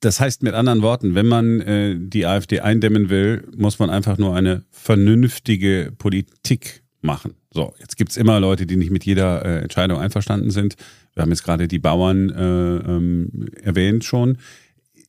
Das 0.00 0.20
heißt 0.20 0.42
mit 0.42 0.54
anderen 0.54 0.82
Worten, 0.82 1.14
wenn 1.14 1.26
man 1.26 1.60
äh, 1.60 1.96
die 1.98 2.26
AfD 2.26 2.60
eindämmen 2.60 3.10
will, 3.10 3.48
muss 3.56 3.78
man 3.78 3.90
einfach 3.90 4.18
nur 4.18 4.36
eine 4.36 4.64
vernünftige 4.70 5.92
Politik 5.96 6.84
machen. 7.00 7.34
So, 7.52 7.74
jetzt 7.80 7.96
gibt's 7.96 8.16
immer 8.16 8.40
Leute, 8.40 8.66
die 8.66 8.76
nicht 8.76 8.90
mit 8.90 9.04
jeder 9.04 9.44
äh, 9.44 9.62
Entscheidung 9.62 9.98
einverstanden 9.98 10.50
sind. 10.50 10.76
Wir 11.14 11.22
haben 11.22 11.30
jetzt 11.30 11.44
gerade 11.44 11.66
die 11.66 11.78
Bauern 11.78 12.30
äh, 12.30 12.76
ähm, 12.76 13.48
erwähnt 13.62 14.04
schon. 14.04 14.38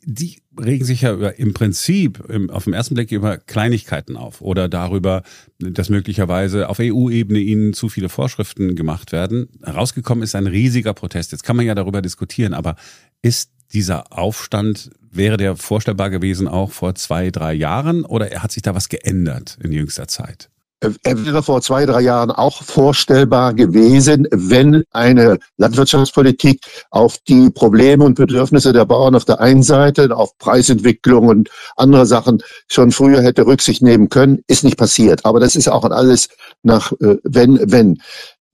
Die 0.06 0.42
regen 0.58 0.86
sich 0.86 1.02
ja 1.02 1.14
über, 1.14 1.38
im 1.38 1.54
Prinzip 1.54 2.24
im, 2.30 2.50
auf 2.50 2.64
den 2.64 2.74
ersten 2.74 2.96
Blick 2.96 3.12
über 3.12 3.38
Kleinigkeiten 3.38 4.16
auf 4.16 4.42
oder 4.42 4.70
darüber, 4.70 5.24
dass 5.60 5.90
möglicherweise 5.90 6.70
auf 6.70 6.80
EU-Ebene 6.80 7.40
ihnen 7.40 7.74
zu 7.74 7.90
viele 7.90 8.08
Vorschriften 8.08 8.76
gemacht 8.76 9.12
werden. 9.12 9.50
Herausgekommen 9.64 10.24
ist 10.24 10.36
ein 10.36 10.48
riesiger 10.48 10.94
Protest. 10.94 11.34
Jetzt 11.34 11.44
kann 11.44 11.58
man 11.58 11.66
ja 11.66 11.76
darüber 11.76 12.02
diskutieren, 12.02 12.54
aber 12.54 12.76
ist 13.22 13.52
dieser 13.74 14.18
Aufstand, 14.18 14.90
wäre 15.12 15.38
der 15.38 15.58
vorstellbar 15.58 16.10
gewesen 16.10 16.48
auch 16.48 16.72
vor 16.72 16.96
zwei, 16.96 17.30
drei 17.30 17.54
Jahren 17.54 18.06
oder 18.06 18.30
hat 18.42 18.52
sich 18.52 18.64
da 18.64 18.74
was 18.74 18.90
geändert 18.90 19.58
in 19.62 19.74
jüngster 19.74 20.08
Zeit? 20.08 20.50
Er 20.82 21.26
wäre 21.26 21.44
vor 21.44 21.62
zwei, 21.62 21.86
drei 21.86 22.02
Jahren 22.02 22.32
auch 22.32 22.64
vorstellbar 22.64 23.54
gewesen, 23.54 24.28
wenn 24.32 24.86
eine 24.92 25.38
Landwirtschaftspolitik 25.58 26.62
auf 26.90 27.18
die 27.28 27.50
Probleme 27.50 28.06
und 28.06 28.16
Bedürfnisse 28.16 28.72
der 28.72 28.86
Bauern 28.86 29.16
auf 29.16 29.26
der 29.26 29.42
einen 29.42 29.62
Seite, 29.64 30.16
auf 30.16 30.38
Preisentwicklung 30.38 31.28
und 31.28 31.50
andere 31.76 32.06
Sachen 32.06 32.42
schon 32.70 32.92
früher 32.92 33.22
hätte 33.22 33.46
Rücksicht 33.46 33.82
nehmen 33.82 34.08
können. 34.08 34.42
Ist 34.48 34.64
nicht 34.64 34.78
passiert. 34.78 35.26
Aber 35.26 35.42
das 35.42 35.58
ist 35.58 35.68
auch 35.68 35.84
alles 35.84 36.30
nach 36.64 36.94
äh, 37.02 37.18
wenn, 37.24 37.60
wenn. 37.70 38.02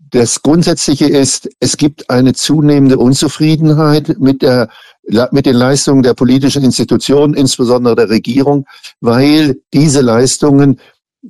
Das 0.09 0.41
Grundsätzliche 0.41 1.05
ist, 1.05 1.49
es 1.59 1.77
gibt 1.77 2.09
eine 2.09 2.33
zunehmende 2.33 2.97
Unzufriedenheit 2.97 4.19
mit 4.19 4.41
der 4.41 4.69
mit 5.31 5.45
den 5.45 5.55
Leistungen 5.55 6.01
der 6.01 6.15
politischen 6.15 6.63
Institutionen, 6.63 7.35
insbesondere 7.35 7.95
der 7.95 8.09
Regierung, 8.09 8.65
weil 9.01 9.61
diese 9.71 10.01
Leistungen 10.01 10.79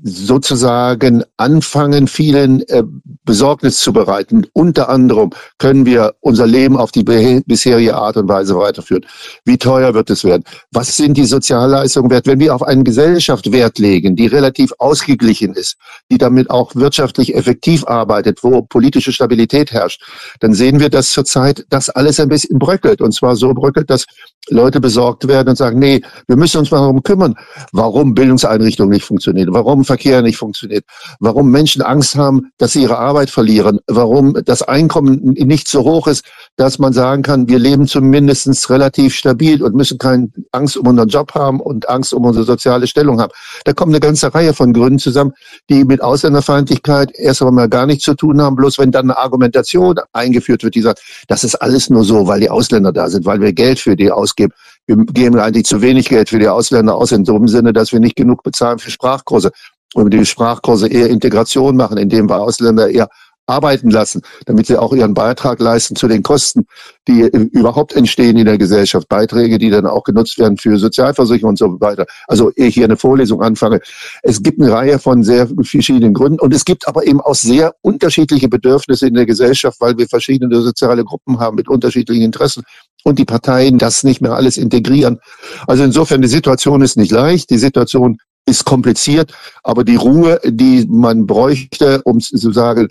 sozusagen 0.04 1.24
anfangen, 1.38 2.08
vielen 2.08 2.68
äh, 2.68 2.84
Besorgnis 3.24 3.80
zu 3.80 3.94
bereiten. 3.94 4.46
Unter 4.54 4.90
anderem 4.90 5.32
können 5.58 5.86
wir 5.86 6.16
unser 6.20 6.48
Leben 6.48 6.78
auf 6.78 6.92
die 6.92 7.04
bisherige 7.04 7.96
Art 7.96 8.18
und 8.18 8.28
Weise 8.28 8.56
weiterführen. 8.58 9.06
Wie 9.46 9.58
teuer 9.58 9.94
wird 9.94 10.10
es 10.10 10.24
werden? 10.24 10.44
Was 10.72 10.96
sind 10.98 11.18
die 11.18 11.25
Sozialleistungen 11.25 12.12
wert? 12.12 12.28
Wenn 12.28 12.40
wir 12.40 12.54
auf 12.54 12.64
eine 12.64 12.84
Gesellschaft 12.84 13.52
Wert 13.52 13.80
legen, 13.80 14.16
die 14.16 14.28
relativ 14.28 14.74
ausgeglichen 14.80 15.54
ist, 15.54 15.78
die 16.12 16.18
damit 16.18 16.50
auch 16.50 16.75
wirtschaftlich 16.75 17.36
effektiv 17.36 17.86
arbeitet, 17.88 18.44
wo 18.44 18.62
politische 18.62 19.12
Stabilität 19.12 19.72
herrscht, 19.72 20.04
dann 20.40 20.54
sehen 20.54 20.80
wir, 20.80 20.90
dass 20.90 21.12
zurzeit 21.12 21.66
das 21.70 21.90
alles 21.90 22.20
ein 22.20 22.30
bisschen 22.30 22.60
bröckelt. 22.60 23.02
Und 23.02 23.14
zwar 23.14 23.36
so 23.36 23.54
bröckelt, 23.54 23.90
dass 23.90 24.06
Leute 24.50 24.80
besorgt 24.80 25.28
werden 25.28 25.50
und 25.50 25.56
sagen, 25.56 25.80
nee, 25.80 26.02
wir 26.28 26.36
müssen 26.36 26.60
uns 26.60 26.72
mal 26.72 26.80
darum 26.80 27.02
kümmern, 27.02 27.36
warum 27.72 28.14
Bildungseinrichtungen 28.14 28.92
nicht 28.92 29.06
funktionieren, 29.06 29.50
warum 29.52 29.85
Verkehr 29.86 30.22
nicht 30.22 30.38
funktioniert, 30.38 30.86
warum 31.20 31.50
Menschen 31.50 31.82
Angst 31.82 32.15
haben, 32.15 32.51
dass 32.58 32.74
sie 32.74 32.82
ihre 32.82 32.98
Arbeit 32.98 33.30
verlieren, 33.30 33.80
warum 33.88 34.38
das 34.46 34.62
Einkommen 34.62 35.20
nicht 35.34 35.68
so 35.68 35.84
hoch 35.84 36.08
ist, 36.08 36.25
dass 36.58 36.80
man 36.80 36.94
sagen 36.94 37.22
kann, 37.22 37.48
wir 37.48 37.60
leben 37.60 37.88
zumindest 37.88 38.70
relativ 38.70 39.15
stabil 39.15 39.62
und 39.63 39.75
müssen 39.75 39.98
keine 39.98 40.30
Angst 40.51 40.77
um 40.77 40.88
unseren 40.88 41.10
Job 41.10 41.34
haben 41.34 41.60
und 41.60 41.88
Angst 41.89 42.13
um 42.13 42.25
unsere 42.25 42.46
soziale 42.46 42.88
Stellung 42.88 43.20
haben. 43.20 43.32
Da 43.63 43.74
kommt 43.74 43.92
eine 43.92 44.00
ganze 44.00 44.34
Reihe 44.34 44.54
von 44.54 44.74
Gründen 44.74 45.00
zusammen, 45.00 45.34
die 45.70 45.86
mit 45.86 46.01
Ausländerfeindlichkeit 46.01 47.12
erst 47.15 47.42
einmal 47.42 47.70
gar 47.70 47.86
nichts 47.86 48.04
zu 48.06 48.15
tun 48.15 48.42
haben. 48.42 48.56
Bloß 48.56 48.80
wenn 48.80 48.92
dann 48.92 49.10
eine 49.10 49.18
Argumentation 49.18 49.96
eingeführt 50.13 50.63
wird, 50.63 50.75
die 50.75 50.82
sagt, 50.82 51.01
das 51.27 51.44
ist 51.44 51.56
alles 51.56 51.89
nur 51.89 52.04
so, 52.04 52.27
weil 52.27 52.39
die 52.39 52.50
Ausländer 52.50 52.92
da 52.92 53.10
sind, 53.10 53.25
weil 53.25 53.42
wir 53.42 53.54
Geld 53.54 53.80
für 53.80 53.96
die 53.96 54.12
ausgeben. 54.12 54.54
Wir 54.88 54.98
geben 54.98 55.39
eigentlich 55.39 55.65
zu 55.65 55.82
wenig 55.82 56.10
Geld 56.10 56.30
für 56.30 56.39
die 56.39 56.48
Ausländer 56.48 56.96
aus, 56.96 57.12
in 57.12 57.25
so 57.25 57.36
einem 57.36 57.48
Sinne, 57.48 57.74
dass 57.74 57.92
wir 57.92 58.00
nicht 58.00 58.15
genug 58.15 58.44
bezahlen 58.44 58.77
für 58.77 58.92
Sprachkurse 58.92 59.51
und 59.96 60.14
die 60.14 60.25
Sprachkurse 60.25 60.88
eher 60.88 61.10
Integration 61.10 61.78
machen, 61.78 61.98
indem 61.98 62.30
wir 62.30 62.42
Ausländer 62.42 62.90
eher 62.90 63.08
arbeiten 63.48 63.92
lassen, 63.92 64.22
damit 64.46 64.66
sie 64.66 64.75
auch 64.75 64.92
ihren 64.92 65.14
Beitrag 65.14 65.60
leisten 65.60 65.96
zu 65.96 66.08
den 66.08 66.24
Kosten, 66.24 66.66
die 67.08 67.22
überhaupt 67.22 67.96
entstehen 67.96 68.38
in 68.38 68.46
der 68.46 68.58
Gesellschaft. 68.58 69.08
Beiträge, 69.08 69.60
die 69.60 69.70
dann 69.70 69.86
auch 69.86 70.04
genutzt 70.04 70.40
werden 70.40 70.58
für 70.58 70.78
Sozialversicherung 70.78 71.52
und 71.52 71.60
so 71.60 71.80
weiter. 71.80 72.06
Also 72.28 72.52
ehe 72.56 72.68
ich 72.68 72.74
hier 72.74 72.86
eine 72.86 72.98
Vorlesung 72.98 73.44
anfange. 73.44 73.82
Es 74.24 74.42
gibt 74.42 74.60
eine 74.60 74.72
Reihe 74.72 74.98
von 74.98 75.24
sehr 75.24 75.48
verschiedenen 75.62 76.14
Gründen 76.14 76.40
und 76.40 76.54
es 76.54 76.66
gibt 76.66 76.88
aber 76.88 77.06
eben 77.06 77.22
auch 77.22 77.36
sehr 77.36 77.75
unterschiedliche 77.82 78.50
Bedürfnisse 78.50 79.08
in 79.08 79.14
der 79.14 79.28
Gesellschaft, 79.28 79.80
weil 79.80 79.96
wir 79.98 80.08
verschiedene 80.08 80.62
soziale 80.62 81.04
Gruppen 81.04 81.40
haben 81.40 81.56
mit 81.56 81.70
unterschiedlichen 81.70 82.24
Interessen 82.24 82.64
und 83.04 83.20
die 83.20 83.25
Parteien 83.25 83.78
das 83.78 84.04
nicht 84.04 84.22
mehr 84.22 84.34
alles 84.34 84.58
integrieren. 84.58 85.20
Also 85.68 85.84
insofern, 85.84 86.24
die 86.24 86.28
Situation 86.28 86.82
ist 86.82 86.98
nicht 86.98 87.12
leicht. 87.12 87.52
Die 87.52 87.60
Situation 87.60 88.18
ist 88.46 88.66
kompliziert, 88.66 89.34
aber 89.64 89.84
die 89.84 89.96
Ruhe, 89.96 90.40
die 90.44 90.86
man 90.88 91.25
bräuchte, 91.25 92.02
um 92.04 92.20
zu 92.20 92.52
sagen, 92.52 92.88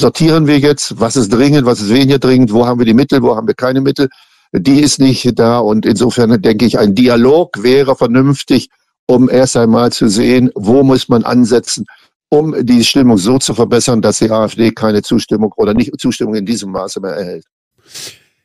sortieren 0.00 0.46
wir 0.46 0.58
jetzt, 0.58 1.00
was 1.00 1.16
ist 1.16 1.32
dringend, 1.32 1.66
was 1.66 1.80
ist 1.80 1.90
weniger 1.90 2.18
dringend, 2.18 2.52
wo 2.52 2.66
haben 2.66 2.78
wir 2.78 2.86
die 2.86 2.94
Mittel, 2.94 3.22
wo 3.22 3.36
haben 3.36 3.46
wir 3.46 3.54
keine 3.54 3.80
Mittel, 3.80 4.08
die 4.52 4.80
ist 4.80 4.98
nicht 4.98 5.38
da 5.38 5.58
und 5.58 5.86
insofern 5.86 6.40
denke 6.40 6.66
ich, 6.66 6.78
ein 6.78 6.94
Dialog 6.94 7.62
wäre 7.62 7.96
vernünftig, 7.96 8.68
um 9.06 9.28
erst 9.28 9.56
einmal 9.56 9.92
zu 9.92 10.08
sehen, 10.08 10.50
wo 10.54 10.82
muss 10.82 11.08
man 11.08 11.24
ansetzen, 11.24 11.86
um 12.28 12.54
die 12.64 12.84
Stimmung 12.84 13.18
so 13.18 13.38
zu 13.38 13.54
verbessern, 13.54 14.02
dass 14.02 14.18
die 14.18 14.30
AfD 14.30 14.70
keine 14.70 15.02
Zustimmung 15.02 15.52
oder 15.56 15.74
nicht 15.74 15.98
Zustimmung 16.00 16.34
in 16.34 16.46
diesem 16.46 16.70
Maße 16.70 17.00
mehr 17.00 17.12
erhält. 17.12 17.44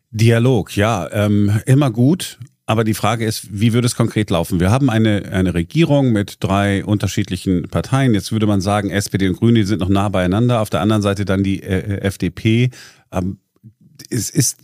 Dialog, 0.09 0.75
ja, 0.75 1.07
ähm, 1.11 1.61
immer 1.65 1.91
gut. 1.91 2.39
Aber 2.69 2.83
die 2.83 2.93
Frage 2.93 3.25
ist, 3.25 3.47
wie 3.49 3.71
würde 3.71 3.85
es 3.85 3.95
konkret 3.95 4.29
laufen? 4.29 4.59
Wir 4.59 4.71
haben 4.71 4.89
eine, 4.89 5.23
eine 5.31 5.53
Regierung 5.53 6.11
mit 6.11 6.43
drei 6.43 6.83
unterschiedlichen 6.83 7.69
Parteien. 7.69 8.13
Jetzt 8.13 8.33
würde 8.33 8.45
man 8.45 8.59
sagen, 8.59 8.89
SPD 8.89 9.29
und 9.29 9.37
Grüne 9.37 9.65
sind 9.65 9.79
noch 9.79 9.87
nah 9.87 10.09
beieinander. 10.09 10.59
Auf 10.61 10.69
der 10.69 10.81
anderen 10.81 11.01
Seite 11.01 11.23
dann 11.23 11.43
die 11.43 11.63
äh, 11.63 12.01
FDP. 12.01 12.69
Ähm, 13.09 13.37
es 14.09 14.29
ist 14.29 14.57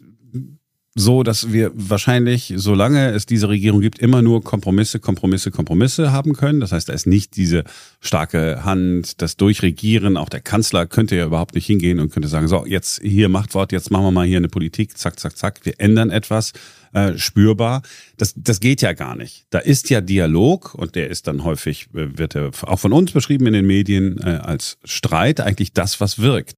so, 0.95 1.23
dass 1.23 1.51
wir 1.51 1.71
wahrscheinlich, 1.73 2.53
solange 2.55 3.11
es 3.11 3.25
diese 3.25 3.49
Regierung 3.49 3.81
gibt, 3.81 3.97
immer 3.97 4.21
nur 4.21 4.43
Kompromisse, 4.43 4.99
Kompromisse, 4.99 5.49
Kompromisse 5.49 6.11
haben 6.11 6.33
können. 6.33 6.59
Das 6.59 6.71
heißt, 6.71 6.87
da 6.87 6.93
ist 6.93 7.07
nicht 7.07 7.35
diese 7.35 7.63
starke 7.99 8.63
Hand, 8.63 9.21
das 9.21 9.35
Durchregieren. 9.35 10.17
Auch 10.17 10.29
der 10.29 10.41
Kanzler 10.41 10.85
könnte 10.85 11.15
ja 11.15 11.25
überhaupt 11.25 11.55
nicht 11.55 11.65
hingehen 11.65 11.99
und 11.99 12.11
könnte 12.11 12.27
sagen, 12.27 12.47
so, 12.47 12.65
jetzt 12.67 13.01
hier 13.01 13.27
Machtwort, 13.27 13.71
jetzt 13.71 13.89
machen 13.89 14.05
wir 14.05 14.11
mal 14.11 14.27
hier 14.27 14.37
eine 14.37 14.49
Politik, 14.49 14.95
zack, 14.95 15.19
zack, 15.19 15.35
zack, 15.35 15.61
wir 15.63 15.73
ändern 15.79 16.11
etwas 16.11 16.53
äh, 16.93 17.17
spürbar. 17.17 17.81
Das, 18.17 18.35
das 18.37 18.59
geht 18.59 18.83
ja 18.83 18.93
gar 18.93 19.15
nicht. 19.15 19.47
Da 19.49 19.59
ist 19.59 19.89
ja 19.89 19.99
Dialog 19.99 20.75
und 20.75 20.93
der 20.93 21.09
ist 21.09 21.25
dann 21.25 21.43
häufig, 21.43 21.87
äh, 21.95 22.17
wird 22.17 22.35
er 22.35 22.51
auch 22.61 22.79
von 22.79 22.93
uns 22.93 23.11
beschrieben 23.11 23.47
in 23.47 23.53
den 23.53 23.65
Medien 23.65 24.19
äh, 24.19 24.39
als 24.43 24.77
Streit, 24.83 25.39
eigentlich 25.39 25.73
das, 25.73 25.99
was 25.99 26.19
wirkt. 26.19 26.55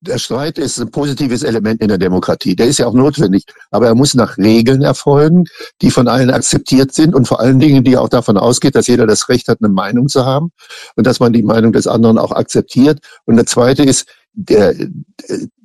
Der 0.00 0.18
Streit 0.18 0.58
ist 0.58 0.78
ein 0.78 0.90
positives 0.90 1.42
Element 1.42 1.80
in 1.80 1.88
der 1.88 1.98
Demokratie. 1.98 2.54
Der 2.54 2.66
ist 2.66 2.78
ja 2.78 2.86
auch 2.86 2.94
notwendig. 2.94 3.44
Aber 3.70 3.86
er 3.86 3.94
muss 3.94 4.14
nach 4.14 4.38
Regeln 4.38 4.82
erfolgen, 4.82 5.44
die 5.82 5.90
von 5.90 6.08
allen 6.08 6.30
akzeptiert 6.30 6.92
sind 6.94 7.14
und 7.14 7.26
vor 7.26 7.40
allen 7.40 7.58
Dingen, 7.58 7.84
die 7.84 7.96
auch 7.96 8.08
davon 8.08 8.36
ausgeht, 8.36 8.76
dass 8.76 8.86
jeder 8.86 9.06
das 9.06 9.28
Recht 9.28 9.48
hat, 9.48 9.58
eine 9.60 9.72
Meinung 9.72 10.08
zu 10.08 10.24
haben 10.24 10.50
und 10.96 11.06
dass 11.06 11.20
man 11.20 11.32
die 11.32 11.42
Meinung 11.42 11.72
des 11.72 11.86
anderen 11.86 12.18
auch 12.18 12.32
akzeptiert. 12.32 13.00
Und 13.24 13.36
der 13.36 13.46
zweite 13.46 13.82
ist, 13.82 14.06
der, 14.32 14.74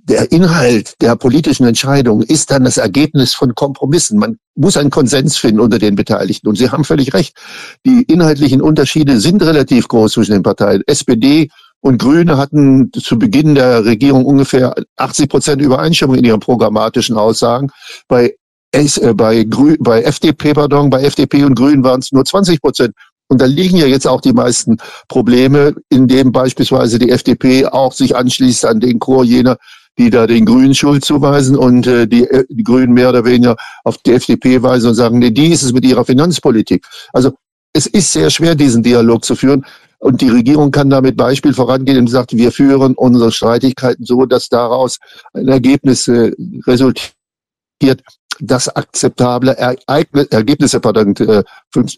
der 0.05 0.31
Inhalt 0.31 0.95
der 1.01 1.15
politischen 1.15 1.65
Entscheidung 1.65 2.23
ist 2.23 2.49
dann 2.49 2.63
das 2.63 2.77
Ergebnis 2.77 3.33
von 3.33 3.53
Kompromissen. 3.55 4.17
Man 4.17 4.37
muss 4.55 4.77
einen 4.77 4.89
Konsens 4.89 5.37
finden 5.37 5.59
unter 5.59 5.79
den 5.79 5.95
Beteiligten. 5.95 6.47
Und 6.47 6.57
Sie 6.57 6.69
haben 6.69 6.83
völlig 6.83 7.13
recht. 7.13 7.37
Die 7.85 8.01
inhaltlichen 8.03 8.61
Unterschiede 8.61 9.19
sind 9.19 9.43
relativ 9.43 9.87
groß 9.87 10.13
zwischen 10.13 10.33
den 10.33 10.43
Parteien. 10.43 10.83
SPD 10.87 11.49
und 11.83 11.97
Grüne 11.97 12.37
hatten 12.37 12.91
zu 12.93 13.19
Beginn 13.19 13.55
der 13.55 13.83
Regierung 13.83 14.25
ungefähr 14.25 14.73
80 14.95 15.27
Prozent 15.27 15.61
Übereinstimmung 15.61 16.15
in 16.15 16.23
ihren 16.23 16.39
programmatischen 16.39 17.17
Aussagen. 17.17 17.71
Bei, 18.07 18.35
äh, 18.71 19.13
bei, 19.13 19.43
Grü, 19.43 19.75
bei 19.81 20.01
FDP, 20.01 20.53
pardon, 20.53 20.89
bei 20.89 21.03
FDP 21.03 21.43
und 21.43 21.55
Grünen 21.55 21.83
waren 21.83 21.99
es 21.99 22.13
nur 22.13 22.23
20 22.23 22.61
Prozent. 22.61 22.93
Und 23.27 23.41
da 23.41 23.45
liegen 23.45 23.75
ja 23.75 23.85
jetzt 23.85 24.07
auch 24.07 24.21
die 24.21 24.31
meisten 24.31 24.77
Probleme, 25.09 25.75
indem 25.89 26.31
beispielsweise 26.31 26.99
die 26.99 27.09
FDP 27.09 27.65
auch 27.65 27.91
sich 27.91 28.15
anschließt 28.15 28.65
an 28.65 28.79
den 28.79 28.99
Chor 28.99 29.25
jener, 29.25 29.57
die 29.97 30.09
da 30.09 30.25
den 30.25 30.45
Grünen 30.45 30.75
Schuld 30.75 31.03
zuweisen 31.03 31.57
und 31.57 31.85
äh, 31.85 32.07
die, 32.07 32.23
äh, 32.23 32.45
die 32.49 32.63
Grünen 32.63 32.93
mehr 32.93 33.09
oder 33.09 33.25
weniger 33.25 33.57
auf 33.83 33.97
die 33.97 34.13
FDP 34.13 34.63
weisen 34.63 34.87
und 34.87 34.95
sagen, 34.95 35.19
nee, 35.19 35.31
die 35.31 35.51
ist 35.51 35.63
es 35.63 35.73
mit 35.73 35.83
ihrer 35.83 36.05
Finanzpolitik. 36.05 36.85
Also 37.11 37.33
es 37.73 37.87
ist 37.87 38.11
sehr 38.13 38.29
schwer, 38.29 38.55
diesen 38.55 38.83
Dialog 38.83 39.25
zu 39.25 39.35
führen. 39.35 39.65
Und 39.97 40.21
die 40.21 40.29
Regierung 40.29 40.71
kann 40.71 40.89
damit 40.89 41.15
Beispiel 41.15 41.53
vorangehen 41.53 41.97
und 41.97 42.07
sagt, 42.07 42.35
wir 42.35 42.51
führen 42.51 42.93
unsere 42.93 43.31
Streitigkeiten 43.31 44.05
so, 44.05 44.25
dass 44.25 44.49
daraus 44.49 44.99
ein 45.33 45.47
Ergebnis 45.47 46.07
äh, 46.07 46.31
resultiert, 46.67 48.03
das 48.39 48.67
akzeptable 48.67 49.55
Ergebnisse 49.55 50.81
äh, 50.83 51.43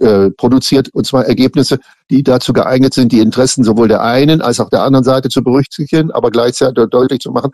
äh, 0.06 0.30
produziert, 0.32 0.90
und 0.94 1.08
zwar 1.08 1.26
Ergebnisse, 1.26 1.80
die 2.10 2.24
dazu 2.24 2.54
geeignet 2.54 2.94
sind, 2.94 3.12
die 3.12 3.20
Interessen 3.20 3.64
sowohl 3.64 3.88
der 3.88 4.04
einen 4.04 4.42
als 4.42 4.60
auch 4.60 4.70
der 4.70 4.84
anderen 4.84 5.06
Seite 5.06 5.30
zu 5.30 5.44
berücksichtigen, 5.44 6.12
aber 6.12 6.32
gleichzeitig 6.32 6.90
deutlich 6.90 7.22
zu 7.22 7.32
machen, 7.32 7.52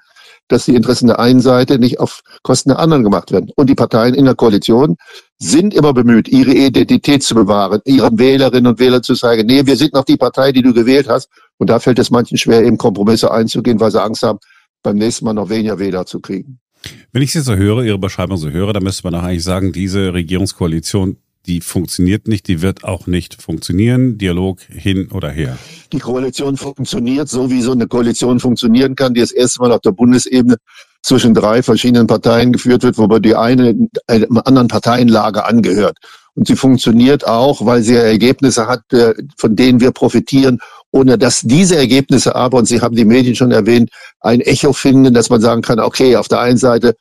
dass 0.51 0.65
die 0.65 0.75
Interessen 0.75 1.07
der 1.07 1.19
einen 1.19 1.39
Seite 1.39 1.79
nicht 1.79 1.99
auf 1.99 2.21
Kosten 2.43 2.69
der 2.69 2.79
anderen 2.79 3.03
gemacht 3.03 3.31
werden. 3.31 3.51
Und 3.55 3.69
die 3.69 3.75
Parteien 3.75 4.13
in 4.13 4.25
der 4.25 4.35
Koalition 4.35 4.95
sind 5.37 5.73
immer 5.73 5.93
bemüht, 5.93 6.27
ihre 6.27 6.53
Identität 6.53 7.23
zu 7.23 7.35
bewahren, 7.35 7.81
ihren 7.85 8.19
Wählerinnen 8.19 8.67
und 8.67 8.79
Wählern 8.79 9.03
zu 9.03 9.15
sagen, 9.15 9.45
nee, 9.47 9.65
wir 9.65 9.75
sind 9.75 9.93
noch 9.93 10.05
die 10.05 10.17
Partei, 10.17 10.51
die 10.51 10.61
du 10.61 10.73
gewählt 10.73 11.07
hast. 11.07 11.29
Und 11.57 11.69
da 11.69 11.79
fällt 11.79 11.99
es 11.99 12.11
manchen 12.11 12.37
schwer, 12.37 12.63
eben 12.63 12.77
Kompromisse 12.77 13.31
einzugehen, 13.31 13.79
weil 13.79 13.91
sie 13.91 14.01
Angst 14.01 14.23
haben, 14.23 14.39
beim 14.83 14.97
nächsten 14.97 15.25
Mal 15.25 15.33
noch 15.33 15.49
weniger 15.49 15.79
Wähler 15.79 16.05
zu 16.05 16.19
kriegen. 16.19 16.59
Wenn 17.11 17.21
ich 17.21 17.31
Sie 17.31 17.41
so 17.41 17.55
höre, 17.55 17.83
Ihre 17.83 17.99
Beschreibung 17.99 18.37
so 18.37 18.49
höre, 18.49 18.73
dann 18.73 18.83
müsste 18.83 19.03
man 19.03 19.13
doch 19.13 19.23
eigentlich 19.23 19.43
sagen, 19.43 19.71
diese 19.71 20.13
Regierungskoalition 20.13 21.17
die 21.45 21.61
funktioniert 21.61 22.27
nicht, 22.27 22.47
die 22.47 22.61
wird 22.61 22.83
auch 22.83 23.07
nicht 23.07 23.41
funktionieren. 23.41 24.17
Dialog 24.17 24.61
hin 24.61 25.09
oder 25.11 25.29
her. 25.29 25.57
Die 25.91 25.99
Koalition 25.99 26.57
funktioniert 26.57 27.29
so, 27.29 27.49
wie 27.49 27.61
so 27.61 27.71
eine 27.71 27.87
Koalition 27.87 28.39
funktionieren 28.39 28.95
kann, 28.95 29.13
die 29.13 29.21
das 29.21 29.31
erste 29.31 29.61
Mal 29.61 29.71
auf 29.71 29.81
der 29.81 29.91
Bundesebene 29.91 30.57
zwischen 31.01 31.33
drei 31.33 31.63
verschiedenen 31.63 32.07
Parteien 32.07 32.51
geführt 32.53 32.83
wird, 32.83 32.97
wobei 32.97 33.19
die 33.19 33.35
eine 33.35 33.75
einem 34.07 34.41
anderen 34.45 34.67
Parteienlager 34.67 35.47
angehört. 35.47 35.97
Und 36.33 36.47
sie 36.47 36.55
funktioniert 36.55 37.27
auch, 37.27 37.65
weil 37.65 37.81
sie 37.81 37.95
Ergebnisse 37.95 38.67
hat, 38.67 38.81
äh, 38.93 39.13
von 39.37 39.55
denen 39.55 39.81
wir 39.81 39.91
profitieren, 39.91 40.59
ohne 40.91 41.17
dass 41.17 41.41
diese 41.41 41.75
Ergebnisse 41.75 42.35
aber, 42.35 42.59
und 42.59 42.65
Sie 42.65 42.81
haben 42.81 42.95
die 42.95 43.05
Medien 43.05 43.35
schon 43.35 43.51
erwähnt, 43.51 43.89
ein 44.19 44.41
Echo 44.41 44.73
finden, 44.73 45.13
dass 45.13 45.29
man 45.29 45.41
sagen 45.41 45.61
kann, 45.61 45.79
okay, 45.79 46.15
auf 46.15 46.27
der 46.27 46.39
einen 46.39 46.57
Seite 46.57 46.95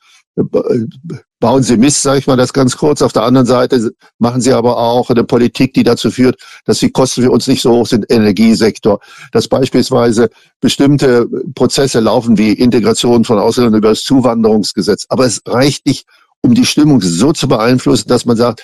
bauen 1.41 1.63
sie 1.63 1.75
Mist, 1.75 2.03
sage 2.03 2.19
ich 2.19 2.27
mal 2.27 2.37
das 2.37 2.53
ganz 2.53 2.77
kurz. 2.77 3.01
Auf 3.01 3.11
der 3.11 3.23
anderen 3.23 3.47
Seite 3.47 3.91
machen 4.19 4.39
sie 4.39 4.53
aber 4.53 4.77
auch 4.77 5.09
eine 5.09 5.25
Politik, 5.25 5.73
die 5.73 5.83
dazu 5.83 6.11
führt, 6.11 6.39
dass 6.65 6.79
die 6.79 6.91
Kosten 6.91 7.23
für 7.23 7.31
uns 7.31 7.47
nicht 7.47 7.61
so 7.61 7.71
hoch 7.71 7.87
sind 7.87 8.05
Energiesektor. 8.09 8.99
Dass 9.33 9.49
beispielsweise 9.49 10.29
bestimmte 10.61 11.27
Prozesse 11.55 11.99
laufen 11.99 12.37
wie 12.37 12.53
Integration 12.53 13.25
von 13.25 13.39
Ausländern 13.39 13.75
über 13.75 13.89
das 13.89 14.03
Zuwanderungsgesetz. 14.03 15.05
Aber 15.09 15.25
es 15.25 15.41
reicht 15.45 15.85
nicht, 15.87 16.05
um 16.41 16.53
die 16.53 16.65
Stimmung 16.65 17.01
so 17.01 17.33
zu 17.33 17.47
beeinflussen, 17.47 18.07
dass 18.07 18.25
man 18.25 18.37
sagt, 18.37 18.63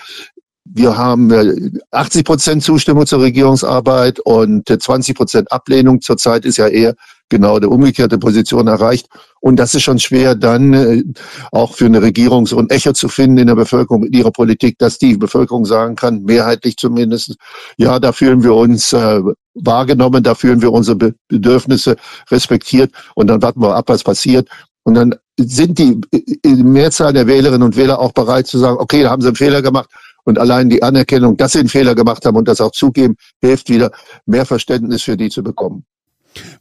wir 0.63 0.97
haben 0.97 1.79
80 1.91 2.19
äh, 2.19 2.23
Prozent 2.23 2.63
Zustimmung 2.63 3.07
zur 3.07 3.21
Regierungsarbeit 3.21 4.19
und 4.19 4.67
20 4.67 5.09
äh, 5.09 5.13
Prozent 5.17 5.51
Ablehnung. 5.51 6.01
Zurzeit 6.01 6.45
ist 6.45 6.57
ja 6.57 6.67
eher 6.67 6.95
genau 7.29 7.59
der 7.59 7.71
umgekehrte 7.71 8.17
Position 8.17 8.67
erreicht. 8.67 9.07
Und 9.39 9.57
das 9.57 9.75
ist 9.75 9.83
schon 9.83 9.99
schwer, 9.99 10.35
dann 10.35 10.73
äh, 10.73 11.03
auch 11.51 11.75
für 11.75 11.85
eine 11.85 12.01
Regierung 12.01 12.45
so 12.45 12.57
ein 12.57 12.69
Echo 12.69 12.93
zu 12.93 13.09
finden 13.09 13.37
in 13.37 13.47
der 13.47 13.55
Bevölkerung 13.55 14.01
mit 14.01 14.15
ihrer 14.15 14.31
Politik, 14.31 14.77
dass 14.79 14.97
die 14.97 15.17
Bevölkerung 15.17 15.65
sagen 15.65 15.95
kann, 15.95 16.23
mehrheitlich 16.23 16.77
zumindest, 16.77 17.35
ja, 17.77 17.99
da 17.99 18.11
fühlen 18.11 18.43
wir 18.43 18.53
uns 18.53 18.93
äh, 18.93 19.21
wahrgenommen, 19.53 20.23
da 20.23 20.35
fühlen 20.35 20.61
wir 20.61 20.71
unsere 20.71 21.13
Bedürfnisse 21.27 21.95
respektiert 22.29 22.91
und 23.15 23.27
dann 23.27 23.41
warten 23.41 23.61
wir 23.61 23.75
ab, 23.75 23.85
was 23.87 24.03
passiert. 24.03 24.47
Und 24.83 24.93
dann 24.93 25.15
sind 25.37 25.77
die, 25.77 25.99
die 26.13 26.63
Mehrzahl 26.63 27.13
der 27.13 27.27
Wählerinnen 27.27 27.63
und 27.63 27.75
Wähler 27.75 27.99
auch 27.99 28.13
bereit 28.13 28.47
zu 28.47 28.57
sagen, 28.57 28.77
okay, 28.79 29.03
da 29.03 29.09
haben 29.09 29.21
sie 29.21 29.27
einen 29.27 29.35
Fehler 29.35 29.61
gemacht, 29.61 29.89
und 30.27 30.37
allein 30.39 30.69
die 30.69 30.83
Anerkennung, 30.83 31.37
dass 31.37 31.53
sie 31.53 31.59
einen 31.59 31.69
Fehler 31.69 31.95
gemacht 31.95 32.25
haben 32.25 32.35
und 32.35 32.49
das 32.49 32.59
auch 32.59 32.71
zugeben, 32.71 33.15
hilft 33.41 33.69
wieder, 33.69 33.91
mehr 34.25 34.45
Verständnis 34.45 35.03
für 35.03 35.15
die 35.15 35.29
zu 35.29 35.41
bekommen. 35.41 35.85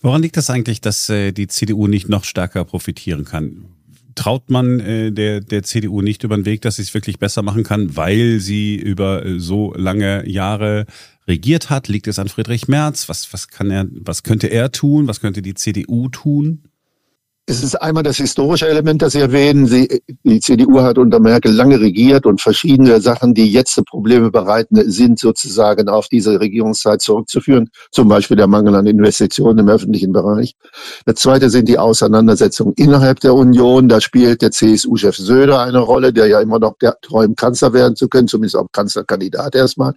Woran 0.00 0.22
liegt 0.22 0.36
das 0.36 0.50
eigentlich, 0.50 0.80
dass 0.80 1.08
äh, 1.08 1.32
die 1.32 1.46
CDU 1.46 1.86
nicht 1.86 2.08
noch 2.08 2.24
stärker 2.24 2.64
profitieren 2.64 3.24
kann? 3.24 3.66
Traut 4.14 4.48
man 4.50 4.80
äh, 4.80 5.12
der, 5.12 5.40
der 5.40 5.62
CDU 5.62 6.00
nicht 6.02 6.24
über 6.24 6.36
den 6.36 6.46
Weg, 6.46 6.62
dass 6.62 6.76
sie 6.76 6.82
es 6.82 6.94
wirklich 6.94 7.18
besser 7.18 7.42
machen 7.42 7.64
kann, 7.64 7.96
weil 7.96 8.40
sie 8.40 8.76
über 8.76 9.24
äh, 9.24 9.38
so 9.38 9.74
lange 9.74 10.28
Jahre 10.28 10.86
regiert 11.28 11.70
hat? 11.70 11.88
Liegt 11.88 12.06
es 12.06 12.18
an 12.18 12.28
Friedrich 12.28 12.68
Merz? 12.68 13.08
Was, 13.08 13.32
was, 13.32 13.48
kann 13.48 13.70
er, 13.70 13.86
was 13.90 14.22
könnte 14.22 14.46
er 14.46 14.72
tun? 14.72 15.06
Was 15.06 15.20
könnte 15.20 15.42
die 15.42 15.54
CDU 15.54 16.08
tun? 16.08 16.62
Es 17.48 17.62
ist 17.62 17.76
einmal 17.76 18.02
das 18.02 18.16
historische 18.16 18.66
Element, 18.66 19.02
das 19.02 19.12
Sie 19.12 19.20
erwähnen. 19.20 19.68
Sie, 19.68 20.02
die 20.24 20.40
CDU 20.40 20.80
hat 20.80 20.98
unter 20.98 21.20
Merkel 21.20 21.52
lange 21.52 21.78
regiert 21.78 22.26
und 22.26 22.40
verschiedene 22.40 23.00
Sachen, 23.00 23.34
die 23.34 23.52
jetzt 23.52 23.80
Probleme 23.86 24.32
bereiten, 24.32 24.90
sind 24.90 25.20
sozusagen 25.20 25.88
auf 25.88 26.08
diese 26.08 26.40
Regierungszeit 26.40 27.00
zurückzuführen. 27.02 27.70
Zum 27.92 28.08
Beispiel 28.08 28.36
der 28.36 28.48
Mangel 28.48 28.74
an 28.74 28.86
Investitionen 28.86 29.60
im 29.60 29.68
öffentlichen 29.68 30.12
Bereich. 30.12 30.56
Das 31.04 31.20
zweite 31.20 31.48
sind 31.48 31.68
die 31.68 31.78
Auseinandersetzungen 31.78 32.74
innerhalb 32.76 33.20
der 33.20 33.34
Union. 33.34 33.88
Da 33.88 34.00
spielt 34.00 34.42
der 34.42 34.50
CSU-Chef 34.50 35.16
Söder 35.16 35.60
eine 35.60 35.78
Rolle, 35.78 36.12
der 36.12 36.26
ja 36.26 36.40
immer 36.40 36.58
noch 36.58 36.74
träumt, 37.00 37.36
Kanzler 37.36 37.72
werden 37.72 37.94
zu 37.94 38.08
können, 38.08 38.26
zumindest 38.26 38.56
auch 38.56 38.66
Kanzlerkandidat 38.72 39.54
erstmal. 39.54 39.92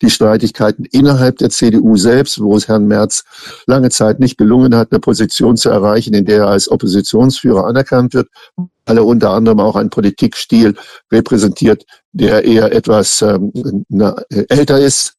Die 0.00 0.08
Streitigkeiten 0.08 0.86
innerhalb 0.90 1.36
der 1.36 1.50
CDU 1.50 1.98
selbst, 1.98 2.40
wo 2.40 2.56
es 2.56 2.66
Herrn 2.66 2.86
Merz 2.86 3.24
lange 3.66 3.90
Zeit 3.90 4.20
nicht 4.20 4.38
gelungen 4.38 4.74
hat, 4.74 4.88
eine 4.90 5.00
Position 5.00 5.58
zu 5.58 5.68
erreichen, 5.68 6.14
in 6.14 6.24
der 6.24 6.38
er 6.38 6.48
als 6.48 6.70
Opposition 6.70 6.93
Oppositionsführer 6.94 7.66
anerkannt 7.66 8.14
wird, 8.14 8.28
er 8.96 9.04
unter 9.04 9.30
anderem 9.30 9.60
auch 9.60 9.76
einen 9.76 9.90
Politikstil 9.90 10.76
repräsentiert, 11.10 11.84
der 12.12 12.44
eher 12.44 12.72
etwas 12.72 13.22
ähm, 13.22 13.52
na, 13.88 14.16
älter 14.48 14.78
ist, 14.78 15.14